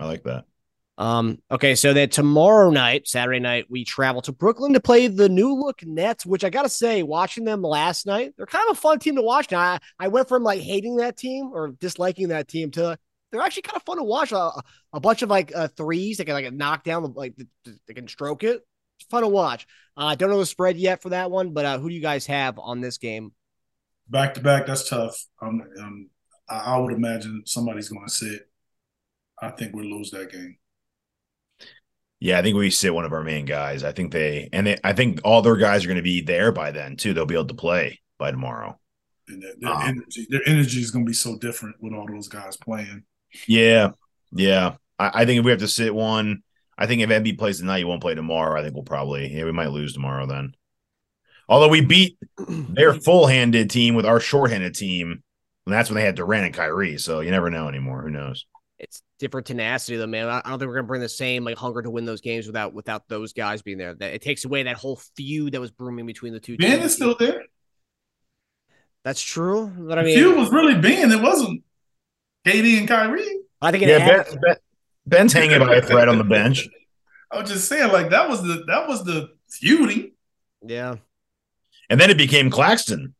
[0.00, 0.44] I like that.
[0.96, 1.38] Um.
[1.50, 5.54] Okay, so that tomorrow night, Saturday night, we travel to Brooklyn to play the new
[5.54, 6.24] look Nets.
[6.24, 9.22] Which I gotta say, watching them last night, they're kind of a fun team to
[9.22, 9.50] watch.
[9.50, 12.96] Now I, I went from like hating that team or disliking that team to
[13.34, 14.30] they're actually kind of fun to watch.
[14.30, 17.34] A, a bunch of like uh, threes, they can like knock down, like
[17.64, 18.64] they can stroke it.
[19.00, 19.66] It's fun to watch.
[19.96, 22.00] I uh, don't know the spread yet for that one, but uh, who do you
[22.00, 23.32] guys have on this game?
[24.08, 25.26] Back to back, that's tough.
[25.42, 26.10] Um, um,
[26.48, 28.48] I would imagine somebody's going to sit.
[29.42, 30.56] I think we'll lose that game.
[32.24, 33.84] Yeah, I think we sit one of our main guys.
[33.84, 36.52] I think they and they, I think all their guys are going to be there
[36.52, 37.12] by then too.
[37.12, 38.80] They'll be able to play by tomorrow.
[39.28, 42.06] And their, their um, energy, their energy is going to be so different with all
[42.06, 43.02] those guys playing.
[43.46, 43.90] Yeah,
[44.32, 44.76] yeah.
[44.98, 46.42] I, I, think if we have to sit one,
[46.78, 48.58] I think if Embiid plays tonight, he won't play tomorrow.
[48.58, 50.54] I think we'll probably yeah we might lose tomorrow then.
[51.46, 52.16] Although we beat
[52.48, 55.22] their full-handed team with our short-handed team,
[55.66, 56.96] and that's when they had Durant and Kyrie.
[56.96, 58.00] So you never know anymore.
[58.00, 58.46] Who knows?
[58.84, 60.28] It's different tenacity, though, man.
[60.28, 62.74] I don't think we're gonna bring the same like hunger to win those games without
[62.74, 63.94] without those guys being there.
[63.94, 66.56] That it takes away that whole feud that was brewing between the two.
[66.58, 66.84] Ben teams.
[66.84, 67.44] is still there.
[69.02, 71.10] That's true, but I mean, the feud was really Ben.
[71.10, 71.62] It wasn't
[72.46, 73.40] KD and Kyrie.
[73.62, 74.56] I think it yeah, ben, ben,
[75.06, 76.68] Ben's hanging by a thread on the bench.
[77.30, 80.12] I was just saying, like that was the that was the feuding.
[80.62, 80.96] Yeah,
[81.88, 83.14] and then it became Claxton.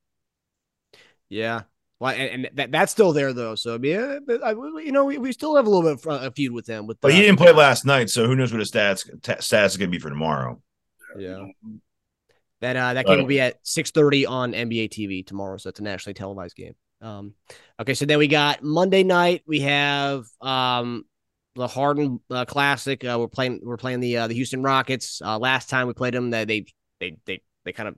[1.28, 1.62] Yeah.
[2.04, 3.54] Well, and, and that, that's still there though.
[3.54, 6.06] So I mean, yeah, but I, you know, we, we still have a little bit
[6.06, 6.86] of a feud with them.
[6.86, 9.66] With but he didn't play last night, so who knows what his stats t- stats
[9.68, 10.60] is going to be for tomorrow?
[11.16, 11.46] Yeah.
[12.60, 15.80] That uh, that game will be at six thirty on NBA TV tomorrow, so it's
[15.80, 16.74] a nationally televised game.
[17.00, 17.32] Um,
[17.80, 19.42] okay, so then we got Monday night.
[19.46, 21.06] We have um
[21.54, 23.02] the Harden uh, Classic.
[23.02, 25.22] Uh, we're playing we're playing the uh, the Houston Rockets.
[25.24, 26.66] Uh, last time we played them, they they
[27.00, 27.96] they they, they kind of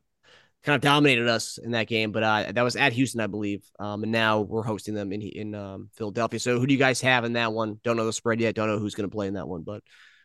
[0.66, 2.10] kind of dominated us in that game.
[2.10, 3.64] But uh, that was at Houston, I believe.
[3.78, 6.40] Um, and now we're hosting them in in um, Philadelphia.
[6.40, 7.80] So who do you guys have in that one?
[7.84, 8.56] Don't know the spread yet.
[8.56, 9.62] Don't know who's going to play in that one.
[9.62, 9.82] But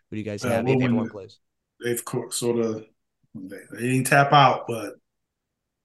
[0.09, 0.65] who do you guys have?
[0.65, 1.39] Uh, if everyone plays,
[1.83, 2.83] they've sort of
[3.35, 4.95] they, they didn't tap out, but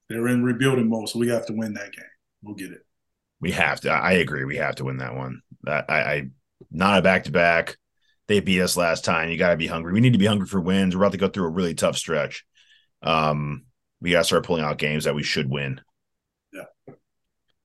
[0.08, 1.10] they're in rebuilding mode.
[1.10, 2.04] So we have to win that game.
[2.42, 2.84] We'll get it.
[3.40, 3.90] We have to.
[3.90, 4.44] I agree.
[4.44, 5.42] We have to win that one.
[5.64, 6.22] That I, I
[6.70, 7.76] not a back to back.
[8.26, 9.28] They beat us last time.
[9.28, 9.92] You got to be hungry.
[9.92, 10.96] We need to be hungry for wins.
[10.96, 12.44] We're about to go through a really tough stretch.
[13.02, 13.66] Um,
[14.06, 15.80] we got to start pulling out games that we should win.
[16.52, 16.94] Yeah.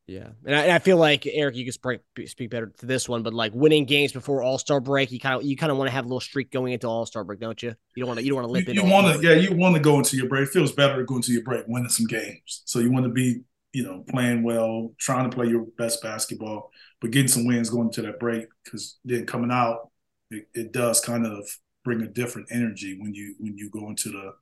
[0.07, 3.21] Yeah, and I, and I, feel like Eric, you can speak better to this one,
[3.21, 5.87] but like winning games before All Star break, you kind of you kind of want
[5.87, 7.75] to have a little streak going into All Star break, don't you?
[7.95, 9.55] You don't want to you don't want to limp you, you want to yeah, you
[9.55, 10.47] want to go into your break.
[10.47, 12.63] It feels better going to go into your break winning some games.
[12.65, 16.71] So you want to be you know playing well, trying to play your best basketball,
[16.99, 19.91] but getting some wins going into that break because then coming out,
[20.31, 21.47] it, it does kind of
[21.85, 24.33] bring a different energy when you when you go into the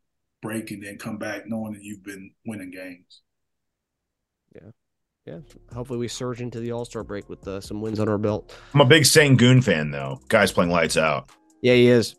[0.41, 3.21] break and then come back knowing that you've been winning games.
[4.55, 4.71] Yeah
[5.29, 5.39] yeah,
[5.73, 8.55] hopefully we surge into the All Star break with uh, some wins on our belt.
[8.73, 10.19] I'm a big Sengun fan, though.
[10.27, 11.29] Guys playing lights out.
[11.61, 12.15] Yeah, he is.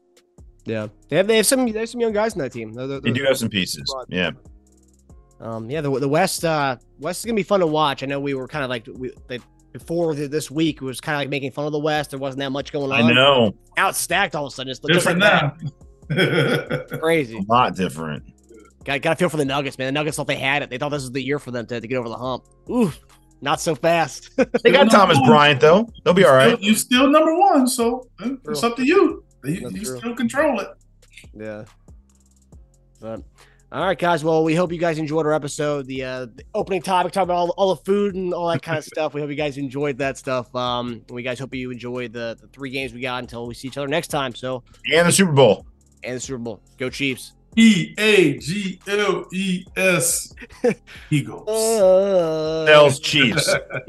[0.65, 2.73] Yeah, they have they have some they have some young guys in that team.
[2.73, 3.93] They're, they're, they do have some pieces.
[4.09, 4.31] Yeah.
[5.41, 5.71] Um.
[5.71, 5.81] Yeah.
[5.81, 8.03] The the West uh West is gonna be fun to watch.
[8.03, 9.41] I know we were kind of like we they,
[9.73, 12.11] before this week it was kind of like making fun of the West.
[12.11, 13.11] There wasn't that much going on.
[13.11, 13.55] I know.
[13.79, 14.71] Outstacked all of a sudden.
[14.71, 15.57] It's different like now.
[17.01, 17.39] Crazy.
[17.39, 18.25] A lot different.
[18.85, 19.87] Got got to feel for the Nuggets, man.
[19.87, 20.71] The Nuggets thought they had it.
[20.71, 22.45] They thought this was the year for them to, to get over the hump.
[22.71, 22.93] Ooh,
[23.41, 24.31] not so fast.
[24.65, 25.29] they got Thomas one.
[25.29, 25.89] Bryant though.
[26.05, 26.61] They'll be all right.
[26.61, 29.25] You still number one, so it's up to you.
[29.45, 30.69] You, you still control it.
[31.35, 31.65] Yeah.
[33.01, 33.23] But
[33.73, 34.25] all right, guys.
[34.25, 35.87] Well, we hope you guys enjoyed our episode.
[35.87, 38.79] The, uh, the opening topic, talking about all, all the food and all that kind
[38.79, 39.15] of stuff.
[39.15, 40.55] We hope you guys enjoyed that stuff.
[40.57, 43.69] Um, we guys hope you enjoyed the, the three games we got until we see
[43.69, 44.35] each other next time.
[44.35, 45.67] So and the Super Bowl
[46.03, 46.61] and the Super Bowl.
[46.79, 47.35] Go Chiefs.
[47.57, 50.33] E A G L E S
[51.11, 51.49] Eagles.
[51.49, 52.65] Uh.
[52.67, 53.49] Bells Chiefs.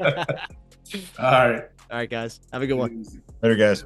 [1.18, 1.64] All right.
[1.90, 2.40] All right, guys.
[2.52, 3.04] Have a good one.
[3.42, 3.84] Later, guys.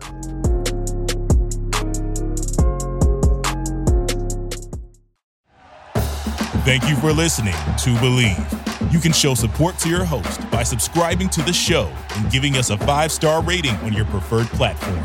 [6.64, 8.92] Thank you for listening to Bleav.
[8.92, 12.70] You can show support to your host by subscribing to the show and giving us
[12.70, 15.04] a five star rating on your preferred platform.